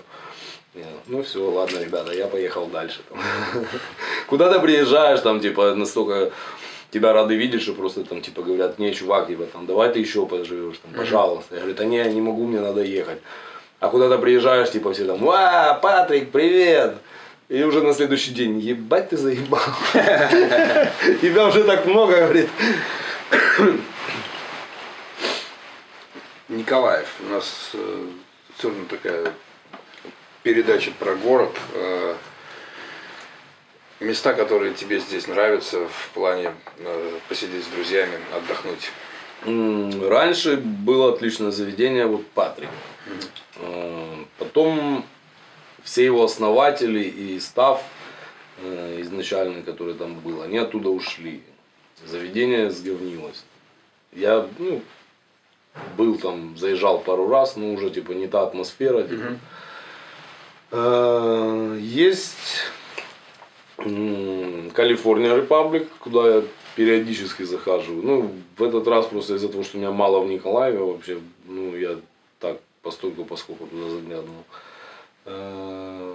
[1.07, 2.99] Ну все, ладно, ребята, я поехал дальше.
[4.27, 6.31] Куда ты приезжаешь, там, типа, настолько
[6.91, 10.25] тебя рады видеть, что просто там, типа, говорят, не, чувак, типа, там, давай ты еще
[10.25, 11.55] поживешь, там, пожалуйста.
[11.55, 13.19] Я говорю, да не, не могу, мне надо ехать.
[13.79, 16.95] А куда-то приезжаешь, типа, все там, ва, Патрик, привет!
[17.47, 19.61] И уже на следующий день, ебать ты заебал.
[19.93, 22.49] Тебя уже так много, говорит.
[26.65, 27.07] Николаев.
[27.19, 28.07] У нас э,
[28.63, 29.31] равно такая
[30.41, 31.51] передача про город.
[31.75, 32.15] Э,
[33.99, 38.89] места, которые тебе здесь нравятся в плане э, посидеть с друзьями, отдохнуть.
[40.09, 42.69] Раньше было отличное заведение, вот Патрик.
[43.57, 45.05] Э, Потом
[45.83, 47.83] все его основатели и став
[48.97, 51.43] изначальный, который там был, они оттуда ушли.
[52.05, 53.43] Заведение сговнилось.
[54.13, 54.81] Я ну,
[55.97, 59.03] был там, заезжал пару раз, но уже типа не та атмосфера.
[59.03, 59.37] типа.
[60.71, 62.63] Э, Есть
[63.77, 66.43] Калифорния Репаблик, куда я
[66.75, 68.03] периодически захаживаю.
[68.03, 71.97] Ну, в этот раз просто из-за того, что меня мало в Николаеве вообще, ну, я
[72.39, 74.43] так постольку, поскольку туда заглядывал.
[75.25, 76.13] Э,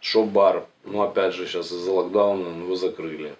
[0.00, 3.34] Шоп-бар, ну, опять же, сейчас из-за локдауна его закрыли.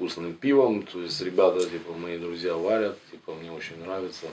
[0.00, 4.28] Вкусным пивом, то есть ребята, типа, мои друзья варят, типа, мне очень нравится.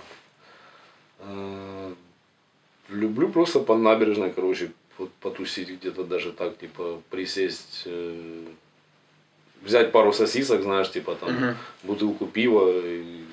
[1.19, 1.93] Э,
[2.87, 4.71] Люблю просто по набережной, короче,
[5.19, 8.45] потусить где-то даже так, типа, присесть, э,
[9.61, 13.25] взять пару сосисок, знаешь, типа там бутылку пива и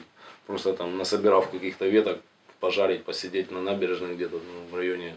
[0.48, 2.20] просто там насобирав каких-то веток,
[2.58, 5.16] пожарить, посидеть на набережной где-то ну, в районе.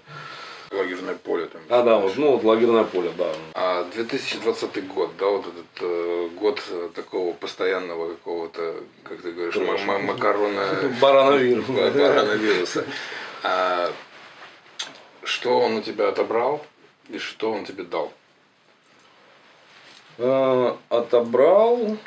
[0.71, 1.61] Лагерное поле там.
[1.69, 3.31] А, да, вот, ну вот лагерное поле, да.
[3.53, 9.55] А 2020 год, да, вот этот э, год э, такого постоянного какого-то, как ты говоришь,
[9.85, 10.93] ма- макарона...
[11.01, 11.65] Барановирус.
[11.67, 12.85] ба- Коронавируса.
[13.43, 13.91] А
[15.23, 16.65] что он у тебя отобрал
[17.09, 18.11] и что он тебе дал?
[20.17, 21.97] Э, Отобрал.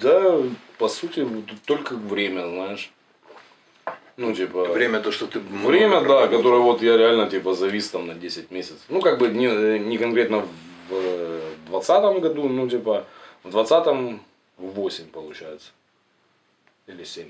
[0.00, 0.42] Да,
[0.78, 1.26] по сути,
[1.64, 2.92] только время, знаешь.
[4.16, 4.64] Ну, типа...
[4.64, 6.38] Время то, что ты Время, да, проработал.
[6.38, 8.80] которое вот я реально типа завис там на 10 месяцев.
[8.88, 10.46] Ну, как бы не, не конкретно
[10.88, 13.04] в двадцатом году, ну, типа,
[13.42, 14.22] в двадцатом
[14.56, 15.70] 8 получается.
[16.86, 17.28] Или 7.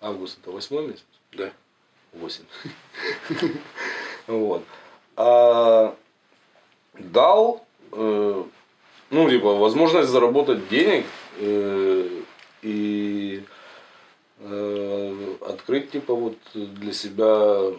[0.00, 1.04] Август это восьмой месяц?
[1.32, 1.50] Да.
[2.12, 2.44] 8.
[4.26, 4.62] Вот.
[5.16, 5.96] А
[6.94, 8.44] дал, э,
[9.10, 11.04] ну, типа, возможность заработать денег
[11.38, 12.08] э,
[12.62, 13.42] и
[14.40, 17.72] э, открыть, типа, вот для себя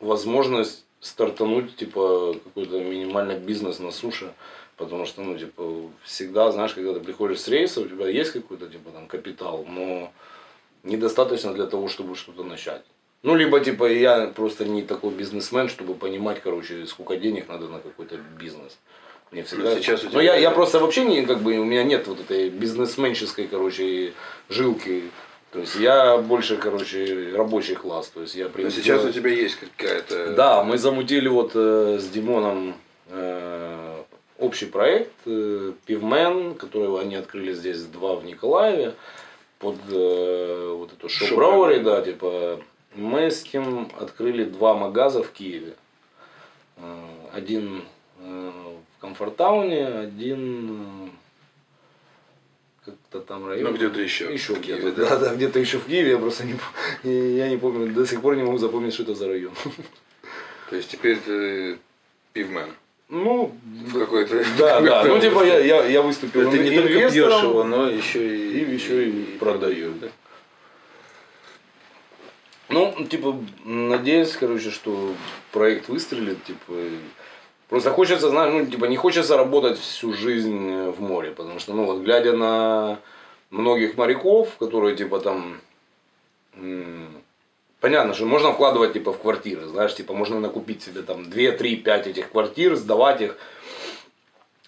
[0.00, 4.32] возможность стартануть, типа, какой-то минимальный бизнес на суше.
[4.76, 8.66] Потому что, ну, типа, всегда, знаешь, когда ты приходишь с рейса, у тебя есть какой-то,
[8.66, 10.12] типа, там, капитал, но
[10.82, 12.82] недостаточно для того, чтобы что-то начать.
[13.22, 17.78] Ну, либо, типа, я просто не такой бизнесмен, чтобы понимать, короче, сколько денег надо на
[17.78, 18.76] какой-то бизнес.
[19.30, 19.70] Мне всегда...
[19.70, 21.84] Ну, сейчас у Ну, тебя я, я это- просто вообще не, как бы, у меня
[21.84, 24.12] нет вот этой бизнесменческой, короче,
[24.48, 25.04] жилки.
[25.54, 28.08] То есть я больше, короче, рабочий класс.
[28.08, 30.34] То есть я Но привык сейчас у тебя есть какая-то...
[30.34, 32.74] да, мы замутили вот э, с Димоном
[33.08, 34.02] э,
[34.40, 38.94] общий проект э, Пивмен, которого они открыли здесь два в Николаеве
[39.60, 41.84] под э, вот эту Brewery.
[41.84, 42.60] да, типа
[42.96, 45.74] мы с ним открыли два магаза в Киеве.
[47.32, 47.84] Один
[48.18, 51.12] в Комфортауне, один
[53.14, 53.70] как-то там район.
[53.70, 55.16] Ну, где-то еще Еще в Киеве, да, да.
[55.18, 56.56] да, где-то еще в Киеве, я просто не,
[57.36, 59.52] я не помню, до сих пор не могу запомнить, что это за район.
[60.70, 61.78] То есть теперь ты
[62.32, 62.68] пивмен.
[63.08, 64.44] Ну, в какой-то...
[64.58, 65.04] да, да.
[65.04, 68.58] Ну, типа, я, я, я выступил Это не только инвестором, дешево, но еще и...
[68.58, 69.92] и еще и продаю.
[70.00, 70.08] Да.
[72.70, 75.14] Ну, типа, надеюсь, короче, что
[75.52, 76.98] проект выстрелит, типа, и
[77.74, 81.86] просто хочется, знаешь, ну, типа, не хочется работать всю жизнь в море, потому что, ну,
[81.86, 83.00] вот, глядя на
[83.50, 85.60] многих моряков, которые, типа, там,
[87.80, 91.76] понятно, что можно вкладывать, типа, в квартиры, знаешь, типа, можно накупить себе, там, 2, 3,
[91.76, 93.38] 5 этих квартир, сдавать их,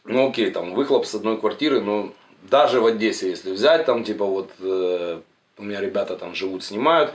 [0.04, 2.12] ну, окей, там, выхлоп с одной квартиры, но
[2.50, 5.20] даже в Одессе, если взять, там, типа, вот, э,
[5.58, 7.12] у меня ребята там живут, снимают,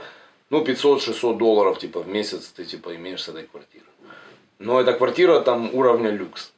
[0.48, 3.84] ну, 500-600 долларов, типа, в месяц ты, типа, имеешь с этой квартиры.
[4.64, 6.52] Но эта квартира там уровня люкс.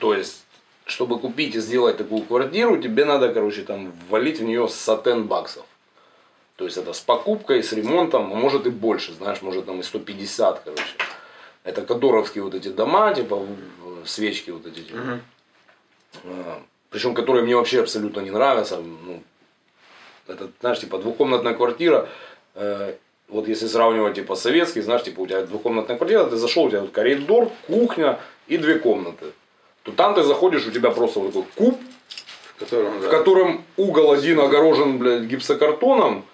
[0.00, 0.44] То есть,
[0.86, 5.64] чтобы купить и сделать такую квартиру, тебе надо, короче, там, ввалить в нее сотен баксов.
[6.56, 9.82] То есть, это с покупкой, с ремонтом, а может и больше, знаешь, может там и
[9.82, 10.94] 150, короче.
[11.64, 13.46] Это кадоровские вот эти дома, типа,
[14.04, 14.80] свечки вот эти.
[14.80, 15.20] типа.
[16.90, 18.78] Причем, которые мне вообще абсолютно не нравятся.
[18.78, 19.22] Ну,
[20.26, 22.08] это, знаешь, типа двухкомнатная квартира,
[22.54, 22.94] э,
[23.30, 26.80] вот если сравнивать типа советский, знаешь, типа у тебя двухкомнатная квартира, ты зашел, у тебя
[26.80, 28.18] вот коридор, кухня
[28.48, 29.26] и две комнаты.
[29.82, 31.80] То там ты заходишь, у тебя просто вот такой куб,
[32.56, 33.08] В котором, в да.
[33.08, 36.24] котором угол один огорожен, блядь, гипсокартоном,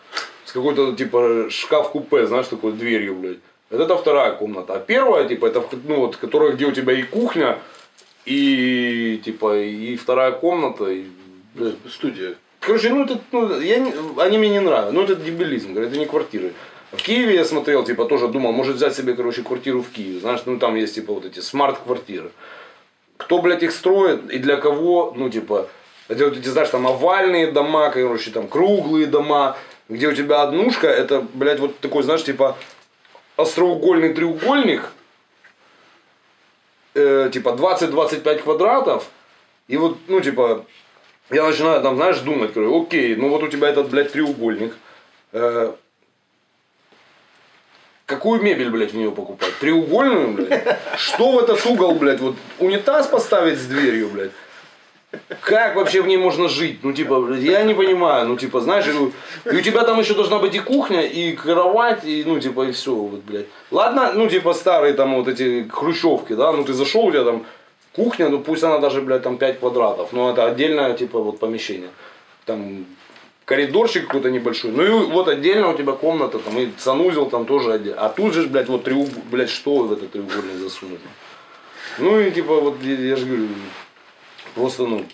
[0.45, 3.39] с какой-то, типа, шкаф-купе, знаешь, такой дверью, блядь.
[3.71, 4.75] Вот это вторая комната.
[4.75, 7.59] А первая, типа, это, ну, вот, которая, где у тебя и кухня,
[8.25, 11.05] и, типа, и вторая комната, и,
[11.55, 12.35] блядь, Студия.
[12.61, 14.93] Короче, ну это, ну, я не- они мне не нравятся.
[14.93, 16.53] Ну это дебилизм, говорю, это не квартиры.
[16.93, 20.21] В Киеве я смотрел, типа, тоже думал, может взять себе, короче, квартиру в Киеве.
[20.21, 22.31] Знаешь, ну там есть, типа, вот эти смарт-квартиры.
[23.17, 25.69] Кто, блядь, их строит и для кого, ну, типа,
[26.09, 29.57] это вот эти, знаешь, там овальные дома, короче, там круглые дома,
[29.89, 32.57] где у тебя однушка, это, блядь, вот такой, знаешь, типа,
[33.37, 34.83] остроугольный треугольник,
[36.95, 39.09] э, типа 20-25 квадратов,
[39.67, 40.65] и вот, ну, типа,
[41.31, 44.77] я начинаю там, знаешь, думать, говорю, окей, ну вот у тебя этот, блядь, треугольник.
[45.33, 45.75] Э,
[48.07, 49.59] какую мебель, блядь, в нее покупать?
[49.61, 50.79] Треугольную, блядь?
[50.97, 54.31] Что в этот угол, блядь, вот унитаз поставить с дверью, блядь?
[55.41, 56.81] Как вообще в ней можно жить?
[56.83, 58.29] Ну, типа, я не понимаю.
[58.29, 59.13] Ну, типа, знаешь, ну,
[59.51, 62.73] и у тебя там еще должна быть и кухня, и кровать, и, ну, типа, и
[62.73, 63.47] все, вот, блядь.
[63.71, 67.47] Ладно, ну, типа, старые там вот эти хрущевки, да, ну, ты зашел, у тебя там
[67.93, 71.91] кухня, ну, пусть она даже, блядь, там 5 квадратов, но это отдельное, типа, вот, помещение.
[72.45, 72.85] Там
[73.47, 77.73] коридорчик какой-то небольшой, ну, и вот отдельно у тебя комната, там, и санузел там тоже
[77.73, 78.01] отдельно.
[78.01, 79.09] А тут же, блядь, вот треуг...
[79.31, 81.01] блядь, что в этот треугольник засунуть?
[81.99, 83.49] Ну, и, типа, вот, я, я же говорю,
[84.57, 85.05] Просто, ну,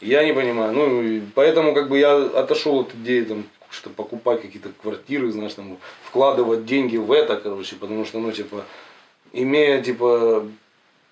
[0.00, 0.72] я не понимаю.
[0.72, 5.54] Ну, и поэтому, как бы, я отошел от идеи, там, что покупать какие-то квартиры, знаешь,
[5.54, 8.64] там, вкладывать деньги в это, короче, потому что, ну, типа,
[9.32, 10.46] имея, типа,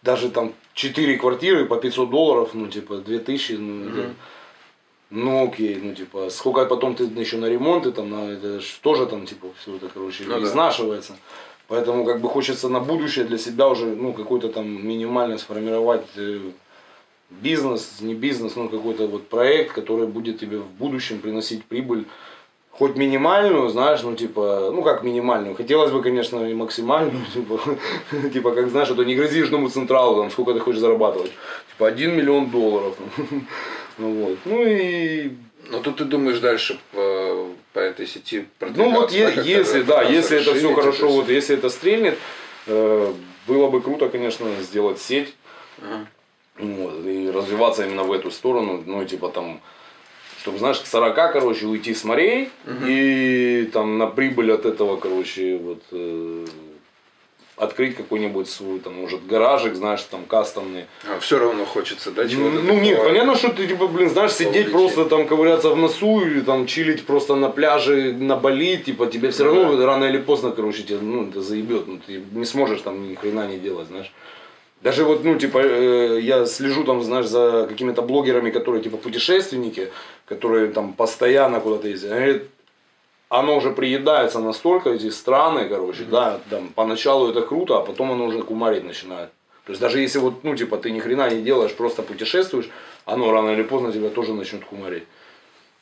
[0.02, 4.14] даже там 4 квартиры по 500 долларов, ну, типа, 2000, ну, это-
[5.12, 8.78] ну, окей, ну, типа, сколько потом ты еще на ремонт, и там, на, это ж
[8.82, 10.46] тоже там, типа, все это, короче, Ну да.
[10.46, 11.16] изнашивается.
[11.68, 16.40] Поэтому, как бы, хочется на будущее для себя уже, ну, какой-то там минимально сформировать э,
[17.30, 22.06] бизнес, не бизнес, но какой-то вот проект, который будет тебе в будущем приносить прибыль,
[22.70, 27.60] хоть минимальную, знаешь, ну типа, ну как минимальную, хотелось бы, конечно, и максимальную, типа,
[28.32, 31.32] типа как знаешь, это не грози Южному Централу, там, сколько ты хочешь зарабатывать,
[31.72, 32.96] типа 1 миллион долларов,
[33.98, 35.30] ну вот, ну и
[35.70, 40.02] Но тут ты думаешь дальше по, по этой сети ну вот продвигаться, е- если, да,
[40.02, 41.08] если это все хорошо, всё.
[41.08, 42.18] вот если это стрельнет,
[42.66, 43.12] э,
[43.46, 45.34] было бы круто, конечно, сделать сеть,
[45.80, 46.06] Ага.
[46.58, 49.60] вот, и развиваться именно в эту сторону, ну, типа там,
[50.40, 52.50] чтобы, знаешь, к 40, короче, уйти с морей,
[52.84, 56.46] и там на прибыль от этого, короче, вот, э,
[57.62, 60.86] открыть какой-нибудь свой, там, может, гаражик, знаешь, там, кастомный.
[61.04, 64.32] А все равно хочется, да, Ну, чего-то ну нет, понятно, что ты, типа, блин, знаешь,
[64.32, 64.72] сидеть увлечение.
[64.72, 69.30] просто там ковыряться в носу или там чилить просто на пляже, на Бали, типа, тебе
[69.30, 72.80] все Ну равно рано или поздно, короче, тебе, ну, это заебет, ну, ты не сможешь
[72.80, 74.12] там ни хрена не делать, знаешь.
[74.82, 79.88] Даже вот, ну, типа, э, я слежу там, знаешь, за какими-то блогерами, которые, типа, путешественники,
[80.26, 82.10] которые там постоянно куда-то ездят.
[82.12, 82.42] Они говорят,
[83.32, 88.26] оно уже приедается настолько, эти страны, короче, да, там, поначалу это круто, а потом оно
[88.26, 89.30] уже кумарить начинает.
[89.64, 92.68] То есть даже если вот, ну, типа, ты ни хрена не делаешь, просто путешествуешь,
[93.06, 95.04] оно рано или поздно тебя тоже начнет кумарить.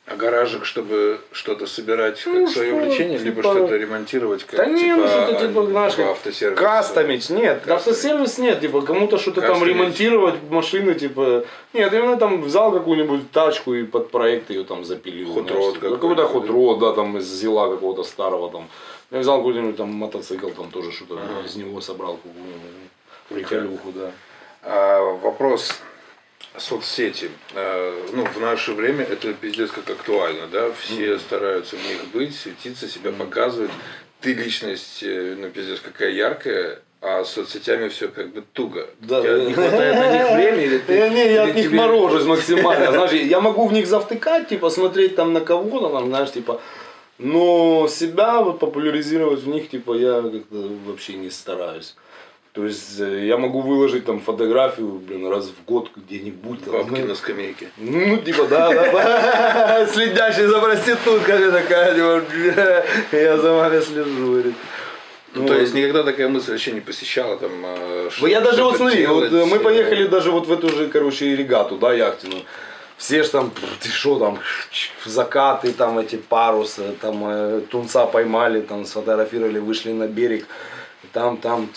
[0.07, 4.57] А гаражик, чтобы что-то собирать как Ну, свое что, увлечение, либо типа- что-то ремонтировать, как
[4.57, 6.59] Да не, ну что-то типа, знаешь, типа как автосервис.
[6.59, 7.77] Кастомить, нет, Кастомить.
[7.79, 13.73] автосервис нет, типа кому-то что-то там ремонтировать машины, типа, нет, именно там взял какую-нибудь тачку
[13.75, 15.37] и под проект ее там запилил.
[15.37, 18.67] Rod типа, какой-то, какой-то род, да, там из зела какого-то старого там.
[19.11, 21.45] Я взял какой-нибудь там мотоцикл, там тоже что-то Ага.
[21.45, 22.89] из него собрал какую-нибудь
[23.29, 24.11] приколюху, да.
[24.63, 25.79] А, вопрос
[26.57, 27.29] соцсети.
[27.53, 30.71] А, ну, в наше время это пиздец как актуально, да?
[30.73, 31.19] Все mm-hmm.
[31.19, 33.17] стараются в них быть, светиться, себя mm-hmm.
[33.17, 33.71] показывать.
[34.19, 38.87] Ты личность, э, ну, пиздец, какая яркая, а с соцсетями все как бы туго.
[38.99, 41.09] Да, Тебе не хватает на них времени, или ты...
[41.09, 42.91] Не, я от них морожусь максимально.
[42.91, 46.61] Знаешь, я могу в них завтыкать, типа, смотреть там на кого-то, там, знаешь, типа,
[47.17, 51.95] но себя вот популяризировать в них, типа, я как-то вообще не стараюсь.
[52.53, 56.59] То есть э, я могу выложить там фотографию, блин, раз в год где-нибудь.
[56.67, 57.69] Бабки на скамейке.
[57.77, 59.87] Ну, типа, да, да.
[59.93, 64.55] Следящий за проститутками такая, типа, я за вами слежу, говорит.
[65.33, 67.51] Ну, то есть никогда такая мысль вообще не посещала там.
[67.63, 70.89] Э, что, я даже вот смотри, вот э, мы поехали даже вот в эту же,
[70.89, 72.35] короче, регату, да, яхтину.
[72.97, 74.39] Все ж там, ты что там,
[75.05, 80.45] закаты, там эти парусы, там тунца поймали, там сфотографировали, вышли на берег.
[81.13, 81.67] Там, там,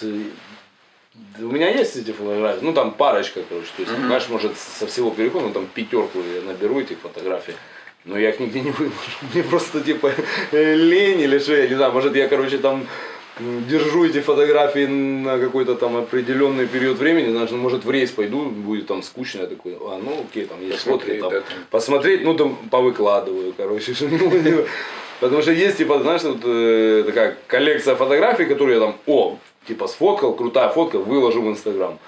[1.38, 4.06] у меня есть эти фотографии, ну там парочка, короче, то есть, mm-hmm.
[4.06, 7.54] знаешь, может со всего перекона, ну там пятерку я наберу этих фотографий.
[8.04, 8.94] Но я их нигде не выложу.
[9.32, 10.12] Мне просто типа
[10.52, 12.86] лень или что, я не знаю, может я, короче, там
[13.40, 18.44] держу эти фотографии на какой-то там определенный период времени, значит, ну, может в рейс пойду,
[18.50, 21.58] будет там скучно, я такой, а, ну окей, там есть фотки, там, да, там.
[21.70, 23.92] посмотреть, ну там повыкладываю, короче,
[25.20, 29.36] потому что есть, типа, знаешь, вот э, такая коллекция фотографий, которые я там, о,
[29.66, 31.98] типа сфоткал, крутая фотка, выложу в Инстаграм.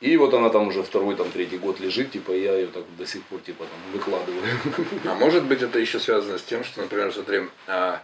[0.00, 3.06] И вот она там уже второй, там третий год лежит, типа я ее так до
[3.06, 4.42] сих пор типа там выкладываю.
[5.04, 8.02] А может быть это еще связано с тем, что, например, смотри, а,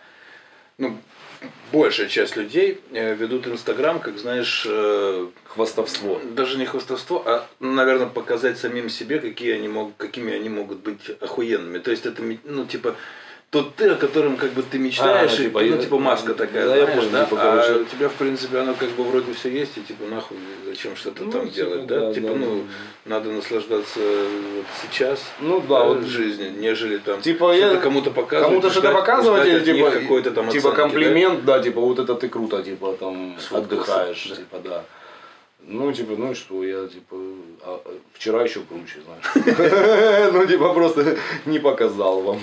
[0.79, 0.97] ну,
[1.73, 6.21] большая часть людей э, ведут Инстаграм, как знаешь, э, хвастовство.
[6.25, 11.11] Даже не хвастовство, а, наверное, показать самим себе, какие они могут, какими они могут быть
[11.21, 11.79] охуенными.
[11.79, 12.95] То есть это, ну, типа,
[13.51, 16.67] тот ты, о котором как бы ты мечтаешь, а, и, типа, ну, типа маска такая,
[16.67, 17.25] да, знаешь, я понял, да?
[17.25, 20.37] Типа, а у тебя, в принципе, оно как бы вроде все есть, и типа нахуй
[20.67, 22.01] зачем что-то ну, там типа, делать, да?
[22.01, 22.65] да типа, да, ну,
[23.07, 23.11] да.
[23.15, 28.49] надо наслаждаться вот сейчас ну, да, вот, жизни, нежели там типа, что-то кому-то показывать.
[28.51, 31.57] Кому-то что-то показывать, или типа, какой-то там типа оценки, комплимент, да?
[31.57, 34.37] да, типа вот это ты круто, типа там Сфоткался, отдыхаешь, да.
[34.37, 34.85] типа, да.
[35.71, 37.17] Ну, типа, ну что, я, типа,
[37.63, 37.81] а,
[38.15, 40.33] вчера еще круче, знаешь.
[40.33, 42.39] Ну, типа, просто не показал вам.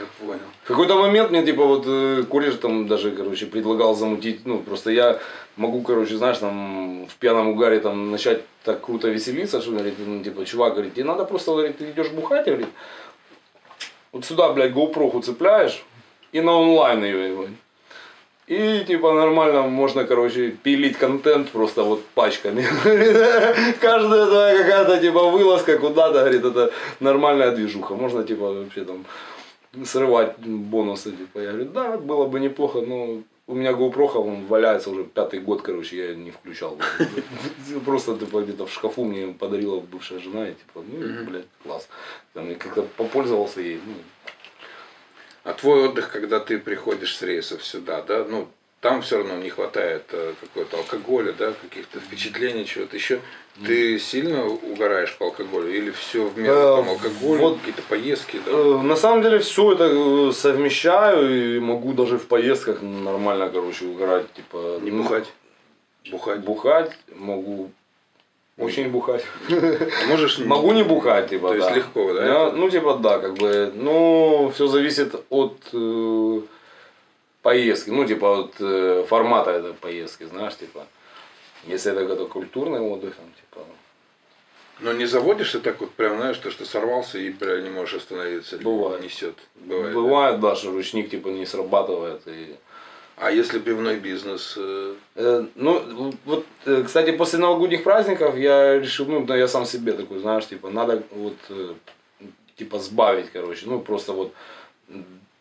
[0.00, 0.40] Я понял.
[0.62, 4.90] В какой-то момент мне, типа, вот, э, колледж там даже, короче, предлагал замутить, ну, просто
[4.90, 5.18] я
[5.56, 10.22] могу, короче, знаешь, там, в пьяном угаре там начать так круто веселиться, что, говорит, ну,
[10.22, 12.68] типа, чувак, говорит, тебе надо просто, говорит, ты идешь бухать, говорит,
[14.12, 15.84] вот сюда, блядь, GoPro цепляешь
[16.30, 17.46] и на онлайн ее, его.
[18.46, 22.62] И типа нормально можно, короче, пилить контент просто вот пачками.
[23.80, 27.94] Каждая твоя какая-то типа вылазка куда-то, говорит, это нормальная движуха.
[27.94, 29.04] Можно типа вообще там
[29.84, 31.10] срывать бонусы.
[31.10, 31.40] Типа.
[31.40, 35.62] Я говорю, да, было бы неплохо, но у меня GoPro, он валяется уже пятый год,
[35.62, 36.78] короче, я не включал.
[37.84, 41.88] Просто типа где-то в шкафу мне подарила бывшая жена, и типа, ну, блядь, класс.
[42.32, 43.94] Там я как-то попользовался ей, ну,
[45.46, 48.48] а твой отдых, когда ты приходишь с рейсов сюда, да, ну,
[48.80, 53.20] там все равно не хватает э, какого-то алкоголя, да, каких-то впечатлений, чего-то еще.
[53.64, 58.40] Ты сильно угораешь по алкоголю или все в меру там, алкоголь, вот, какие-то поездки?
[58.44, 58.50] Да?
[58.50, 63.86] Э, на самом деле все это э, совмещаю и могу даже в поездках нормально, короче,
[63.86, 64.32] угорать.
[64.32, 65.32] Типа, не бухать?
[66.10, 66.40] Бухать.
[66.40, 67.70] Бухать могу
[68.58, 69.24] очень бухать.
[69.50, 71.48] А можешь Могу не бухать, типа.
[71.48, 71.64] То да.
[71.64, 72.26] есть легко, да?
[72.26, 73.70] Я, ну, типа, да, как бы.
[73.74, 76.40] Ну, все зависит от э,
[77.42, 77.90] поездки.
[77.90, 80.86] Ну, типа, от э, формата этой поездки, знаешь, типа.
[81.64, 83.66] Если это какой-то культурный отдых, там, типа.
[84.80, 88.58] Но не заводишься так вот прям, знаешь, то, что сорвался и бля, не можешь остановиться.
[88.58, 89.02] Бывает.
[89.02, 89.36] Несет.
[89.54, 89.94] Бывает.
[89.94, 90.50] Бывает, да?
[90.50, 92.56] да, что ручник типа не срабатывает и
[93.16, 94.54] а если пивной бизнес?
[94.58, 99.64] Э, э, ну, вот, э, кстати, после новогодних праздников я решил, ну, да, я сам
[99.64, 101.36] себе такой, знаешь, типа, надо вот,
[102.56, 104.32] типа, сбавить, короче, ну, просто вот,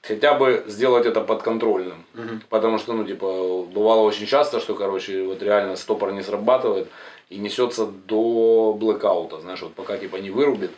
[0.02, 2.06] хотя бы сделать это подконтрольным.
[2.14, 2.40] Угу.
[2.50, 6.88] Потому что, ну, типа, бывало очень часто, что, короче, вот реально стопор не срабатывает
[7.30, 10.72] и несется до блэкаута, знаешь, вот пока, типа, не вырубит.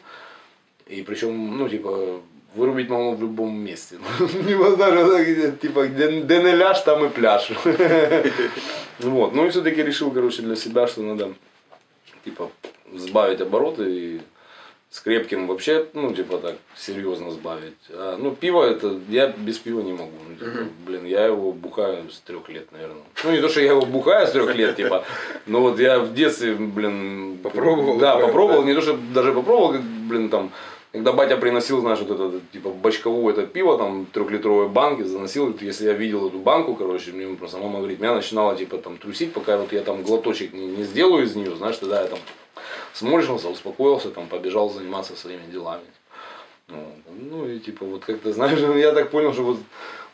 [0.88, 2.22] И причем, ну, типа,
[2.58, 3.98] Вырубить могу в любом месте.
[4.20, 7.52] Невозможно, типа, где, где не ляж, там и пляж.
[9.00, 9.36] Вот.
[9.36, 11.36] Ну и все-таки решил, короче, для себя, что надо,
[12.26, 12.50] типа,
[12.96, 14.22] сбавить обороты и
[14.90, 17.78] с крепким вообще, ну, типа так, серьезно сбавить.
[17.92, 20.14] А, ну, пиво это, я без пива не могу.
[20.28, 20.68] Ну, типа.
[20.86, 23.04] Блин, я его бухаю с трех лет, наверное.
[23.24, 25.06] Ну, не то, что я его бухаю с трех лет, типа,
[25.46, 28.00] но вот я в детстве, блин, попробовал.
[28.00, 29.76] Да, попробовал, не то, что даже попробовал,
[30.10, 30.52] блин, там,
[30.98, 35.86] когда батя приносил, знаешь, вот это, типа, бочковое это пиво, там, трехлитровые банки, заносил, если
[35.86, 39.58] я видел эту банку, короче, мне просто мама говорит, меня начинала, типа, там, трусить, пока
[39.58, 42.20] вот я там глоточек не, не сделаю из нее, знаешь, тогда я там
[42.94, 45.86] сморщился, успокоился, там, побежал заниматься своими делами.
[46.68, 49.58] Ну, ну и типа вот как-то, знаешь, я так понял, что вот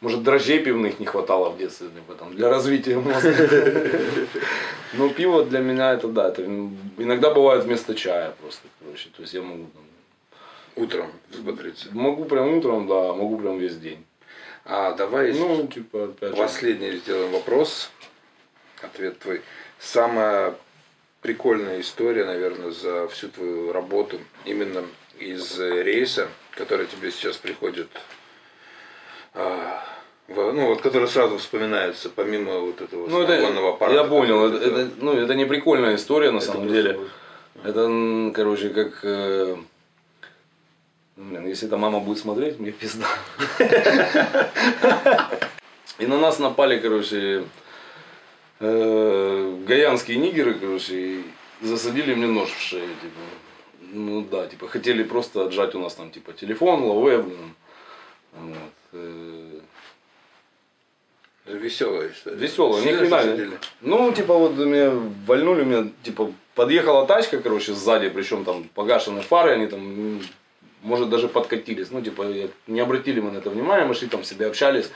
[0.01, 3.34] может, дрожжей пивных не хватало в детстве типа, там, для развития мозга.
[4.93, 9.09] Но пиво для меня это да, это иногда бывает вместо чая просто, короче.
[9.15, 9.82] То есть я могу там,
[10.76, 11.89] Утром взбодриться.
[11.91, 14.03] Могу прям утром, да, могу прям весь день.
[14.65, 16.97] А давай ну, типа, последний же.
[16.99, 17.91] сделаем вопрос.
[18.82, 19.41] Ответ твой.
[19.80, 20.55] Самая
[21.21, 24.84] прикольная история, наверное, за всю твою работу именно
[25.19, 27.89] из рейса, который тебе сейчас приходит
[29.34, 29.84] а,
[30.28, 33.95] ну, вот, который сразу вспоминается, помимо вот этого ну, это, аппарата.
[33.95, 36.99] Я понял, это, это, ну, это не прикольная история на это самом деле.
[37.63, 38.99] Это, короче, как...
[39.03, 39.57] Э,
[41.16, 43.07] блин, если эта мама будет смотреть, мне пизда.
[45.99, 47.45] И на нас напали, короче,
[48.59, 51.24] э, гаянские нигеры, короче, и
[51.61, 53.20] засадили мне нож в шею, типа.
[53.93, 57.55] Ну да, типа, хотели просто отжать у нас там, типа, телефон, лаве, блин.
[58.34, 58.74] Вот.
[61.45, 62.38] Веселая история.
[62.38, 63.57] Веселая, ни хрена.
[63.82, 64.91] Ну, типа, вот меня
[65.28, 70.22] вальнули, меня, типа, подъехала тачка, короче, сзади, причем там погашенные фары, они там,
[70.84, 71.91] может, даже подкатились.
[71.91, 72.25] Ну, типа,
[72.67, 74.91] не обратили мы на это внимание, мы шли там себе общались.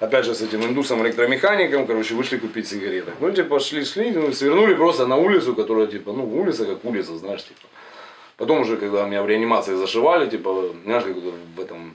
[0.00, 3.12] Опять же, с этим индусом электромехаником, короче, вышли купить сигареты.
[3.20, 7.16] Ну, типа, шли, шли, ну, свернули просто на улицу, которая, типа, ну, улица как улица,
[7.16, 7.66] знаешь, типа.
[8.36, 11.16] Потом уже, когда меня в реанимации зашивали, типа, знаешь, как
[11.56, 11.94] в этом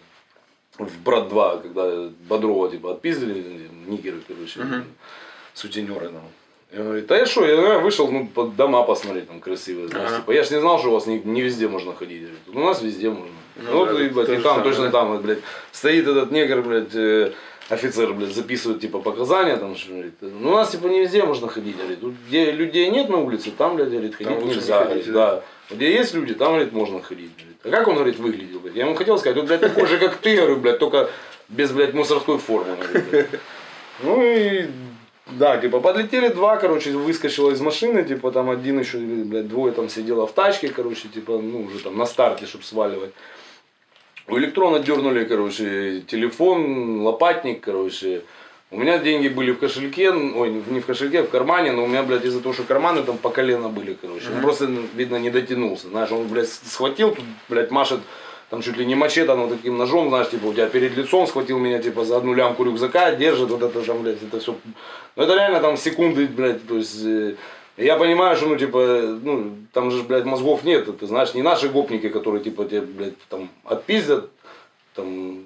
[0.80, 4.84] в брат 2, когда Бодрова типа отпиздили, нигеры, короче, uh-huh.
[5.54, 6.24] сутенеры там.
[6.72, 10.18] И он говорит, да я что, я вышел, ну, под дома посмотреть, там, красивые, знаешь,
[10.18, 12.28] типа, я ж не знал, что у вас не, не везде можно ходить.
[12.48, 13.34] У нас везде можно.
[13.56, 14.92] Ну, вот, да, и, блядь, и там, самое, точно да?
[14.92, 15.40] там, вот, блядь,
[15.72, 17.32] стоит этот негр, блядь, э,
[17.70, 21.48] офицер, блядь, записывает, типа, показания, там, что, говорит, ну, у нас, типа, не везде можно
[21.48, 25.08] ходить, говорит, тут, где людей нет на улице, там, блядь, говорит, ходить там нельзя, ходить,
[25.08, 25.36] говорит, да.
[25.36, 25.76] да.
[25.76, 27.58] Где есть люди, там, говорит, можно ходить, говорит.
[27.64, 28.76] А как он, говорит, выглядел, блядь?
[28.76, 31.10] Я ему хотел сказать, вот, блядь, такой же, как ты, говорю, блядь, только
[31.48, 33.28] без, блядь, мусорской формы, говорит,
[34.02, 34.68] Ну, и
[35.32, 39.90] да, типа, подлетели два, короче, выскочила из машины, типа, там один еще, блядь, двое там
[39.90, 43.12] сидело в тачке, короче, типа, ну, уже там на старте, чтобы сваливать.
[44.28, 48.22] У электрона дернули, короче, телефон, лопатник, короче.
[48.72, 51.88] У меня деньги были в кошельке, ой, не в кошельке, а в кармане, но у
[51.88, 54.28] меня, блядь, из-за того, что карманы там по колено были, короче.
[54.36, 55.88] Он просто, видно, не дотянулся.
[55.88, 58.02] Знаешь, он, блядь, схватил, тут, блядь, машет
[58.50, 61.60] там чуть ли не мачете, но таким ножом, знаешь, типа, у тебя перед лицом схватил
[61.60, 64.56] меня, типа, за одну лямку рюкзака, держит, вот это там, блядь, это все.
[65.16, 67.36] Ну, это реально там секунды, блядь, то есть, э,
[67.78, 71.70] я понимаю, что, ну, типа, ну, там же, блядь, мозгов нет, это, знаешь, не наши
[71.70, 74.30] гопники, которые, типа, тебе, блядь, там, отпиздят,
[74.96, 75.44] там,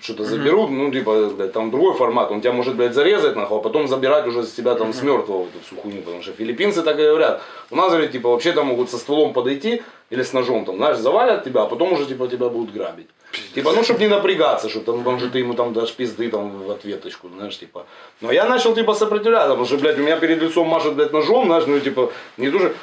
[0.00, 3.60] что-то заберут, ну, типа, блядь, там другой формат, он тебя может, блядь, зарезать, нахуй, а
[3.60, 6.98] потом забирать уже с тебя там с мертвого эту всю хуйню, потому что филиппинцы так
[6.98, 7.42] и говорят.
[7.70, 10.98] У нас, говорит, типа, вообще там могут со стволом подойти или с ножом, там, знаешь,
[10.98, 13.08] завалят тебя, а потом уже, типа, тебя будут грабить.
[13.54, 16.62] Типа, ну, чтобы не напрягаться, чтобы там, потому что ты ему там дашь пизды там
[16.62, 17.84] в ответочку, знаешь, типа.
[18.20, 21.46] Но я начал, типа, сопротивляться, потому что, блядь, у меня перед лицом машет, блядь, ножом,
[21.46, 22.74] знаешь, ну, типа, не тоже,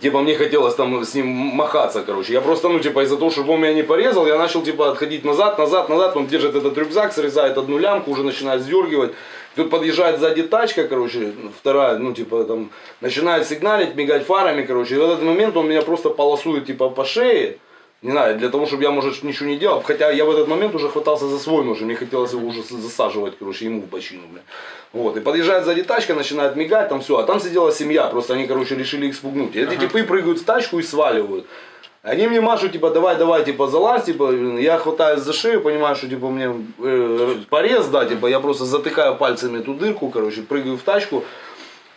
[0.00, 2.32] Типа мне хотелось там с ним махаться, короче.
[2.32, 5.24] Я просто, ну, типа, из-за того, чтобы он меня не порезал, я начал, типа, отходить
[5.24, 6.16] назад, назад, назад.
[6.16, 9.12] Он держит этот рюкзак, срезает одну лямку, уже начинает сдергивать.
[9.54, 14.96] Тут подъезжает сзади тачка, короче, вторая, ну, типа, там, начинает сигналить, мигать фарами, короче.
[14.96, 17.58] И в этот момент он меня просто полосует, типа, по шее.
[18.02, 19.80] Не знаю, для того, чтобы я, может, ничего не делал.
[19.80, 22.62] Хотя я в этот момент уже хватался за свой нож, и мне хотелось его уже
[22.62, 24.42] засаживать, короче, ему в бочину, бля.
[24.92, 27.16] Вот, и подъезжает сзади тачка, начинает мигать, там все.
[27.16, 29.56] А там сидела семья, просто они, короче, решили их спугнуть.
[29.56, 29.86] И эти ага.
[29.86, 31.46] типы прыгают в тачку и сваливают.
[32.04, 36.06] Они мне машут, типа, давай, давай, типа, залазь, типа, я хватаюсь за шею, понимаю, что,
[36.06, 40.82] типа, мне э, порез, да, типа, я просто затыкаю пальцами эту дырку, короче, прыгаю в
[40.82, 41.24] тачку.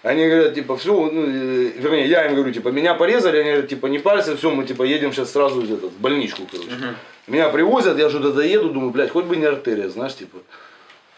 [0.03, 3.69] Они говорят, типа, все, ну, э, вернее, я им говорю, типа, меня порезали, они говорят,
[3.69, 6.69] типа, не парься, все, мы, типа, едем сейчас сразу где-то в больничку, короче.
[6.69, 6.93] Uh-huh.
[7.27, 10.37] Меня привозят, я что-то доеду, думаю, блядь, хоть бы не артерия, знаешь, типа.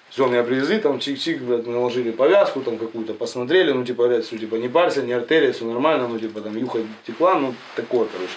[0.10, 4.40] Все, меня привезли, там чик-чик, блядь, наложили повязку там какую-то, посмотрели, ну типа, блядь, все,
[4.40, 8.34] типа, не парься, не артерия, все нормально, ну типа, там, юха текла, ну такое, короче.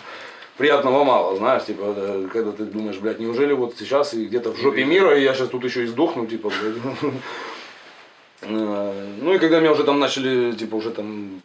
[0.58, 4.84] Приятного мало, знаешь, типа, когда ты думаешь, блядь, неужели вот сейчас и где-то в жопе
[4.84, 7.12] мира, и я сейчас тут еще и сдохну, типа, блядь.
[8.44, 11.40] Э, ну и когда меня уже там начали, типа, уже там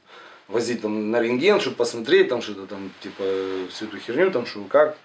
[0.48, 3.24] возить там на рентген, чтобы посмотреть, там что-то там, типа,
[3.70, 4.98] всю эту херню, там, что как.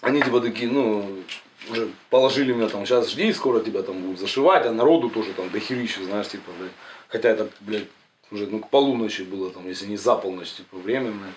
[0.00, 1.22] Они типа такие, ну,
[1.70, 5.48] уже положили меня там, сейчас жди, скоро тебя там будут зашивать, а народу тоже там
[5.50, 6.72] дохерища, знаешь, типа, блядь.
[7.08, 7.86] Хотя это, блядь,
[8.32, 11.34] уже ну, к полуночи было, там, если не за полночь, типа, время, блядь.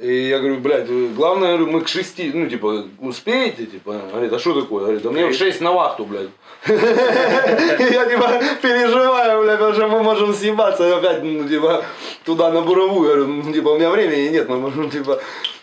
[0.00, 4.32] И я говорю, блядь, вы- главное, говорю, мы к шести, ну, типа, успеете, типа, говорит,
[4.32, 4.80] а что такое?
[4.82, 6.30] Говорит, да мне в шесть на вахту, блядь.
[6.66, 11.84] Я, типа, переживаю, блядь, потому что мы можем съебаться опять, ну, типа,
[12.24, 15.20] туда на буровую, говорю, ну, типа, у меня времени нет, мы можем, типа,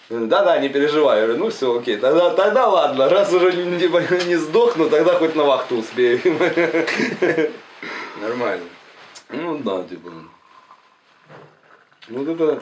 [0.10, 4.02] да-да, не переживай, я говорю, ну все, окей, тогда, тогда ладно, раз уже, ну, типа,
[4.28, 6.22] не сдохну, тогда хоть на вахту успею.
[8.22, 8.64] Нормально.
[9.30, 10.10] Ну да, типа.
[12.08, 12.62] Ну, Вот это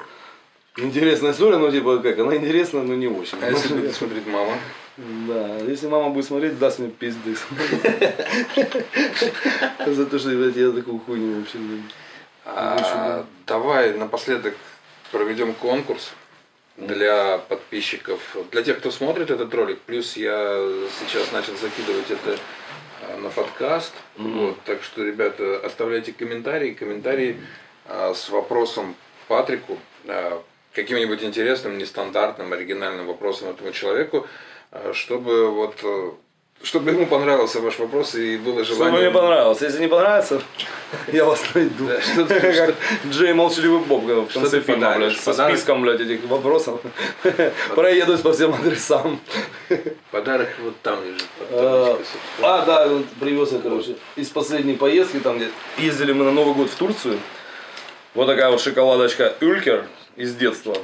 [0.77, 3.37] интересная история, но типа как, она интересная, но не очень.
[3.41, 4.57] А если будет смотреть мама?
[4.97, 7.39] Да, если мама будет смотреть, даст мне пиздец.
[9.85, 11.57] За то, что, я такую хуйню вообще.
[12.45, 14.55] А, давай напоследок
[15.11, 16.11] проведем конкурс
[16.77, 18.19] для подписчиков,
[18.51, 19.79] для тех, кто смотрит этот ролик.
[19.81, 20.57] Плюс я
[20.99, 22.37] сейчас начал закидывать это
[23.01, 23.93] а, на подкаст.
[24.17, 26.73] Вот, так что, ребята, оставляйте комментарии.
[26.73, 27.39] Комментарии
[27.85, 28.95] а, с вопросом
[29.27, 29.77] Патрику,
[30.81, 34.27] каким-нибудь интересным, нестандартным, оригинальным вопросом этому человеку,
[34.71, 36.11] а, чтобы вот э,
[36.61, 38.99] чтобы ему понравился ваш вопрос и было желание.
[38.99, 39.61] мне понравилось.
[39.61, 40.41] Если не понравится,
[41.13, 41.87] я вас найду.
[42.27, 42.75] Как
[43.07, 46.81] Джей Молчаливый Боб в конце фильма, блядь, со списком, блядь, этих вопросов.
[47.75, 49.21] Проедусь по всем адресам.
[50.11, 51.27] Подарок вот там лежит.
[51.51, 52.01] А.
[52.41, 56.69] А, да, привез я, короче, из последней поездки, там где ездили мы на Новый год
[56.69, 57.19] в Турцию.
[58.15, 59.85] Вот такая вот шоколадочка Юлькер
[60.19, 60.75] из детства.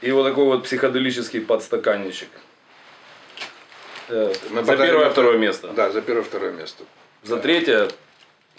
[0.00, 2.28] И вот такой вот психоделический подстаканничек.
[4.08, 5.68] Э, Мы за первое, второе место.
[5.68, 6.84] Да, за первое, второе место.
[7.24, 7.88] За третье,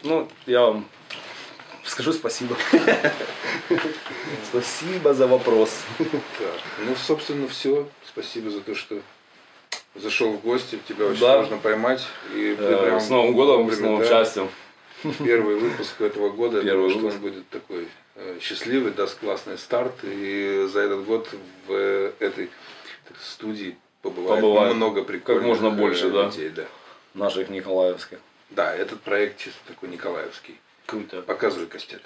[0.04, 0.86] ну, я вам
[1.86, 2.58] скажу спасибо.
[4.50, 5.70] Спасибо за вопрос.
[5.98, 6.08] Так,
[6.86, 7.88] ну, собственно, все.
[8.06, 9.00] Спасибо за то, что
[9.96, 10.78] зашел в гости.
[10.88, 11.36] Тебя очень Да.
[11.36, 12.06] сложно поймать.
[12.36, 14.50] И Э, прям С Новым годом, с новым да, счастьем.
[15.24, 16.62] Первый выпуск этого года.
[16.62, 17.88] Первый думаю, что он будет такой
[18.40, 19.94] счастливый, даст классный старт.
[20.04, 21.30] И за этот год
[21.68, 22.50] в э, этой
[23.22, 24.76] студии побывает Побывает.
[24.76, 26.26] много прикольных можно э, больше, да.
[26.26, 26.66] людей, да.
[27.14, 28.20] Наших Николаевских.
[28.50, 30.60] Да, этот проект чисто такой николаевский.
[30.86, 31.22] Круто.
[31.22, 32.02] Показывай, Костяк.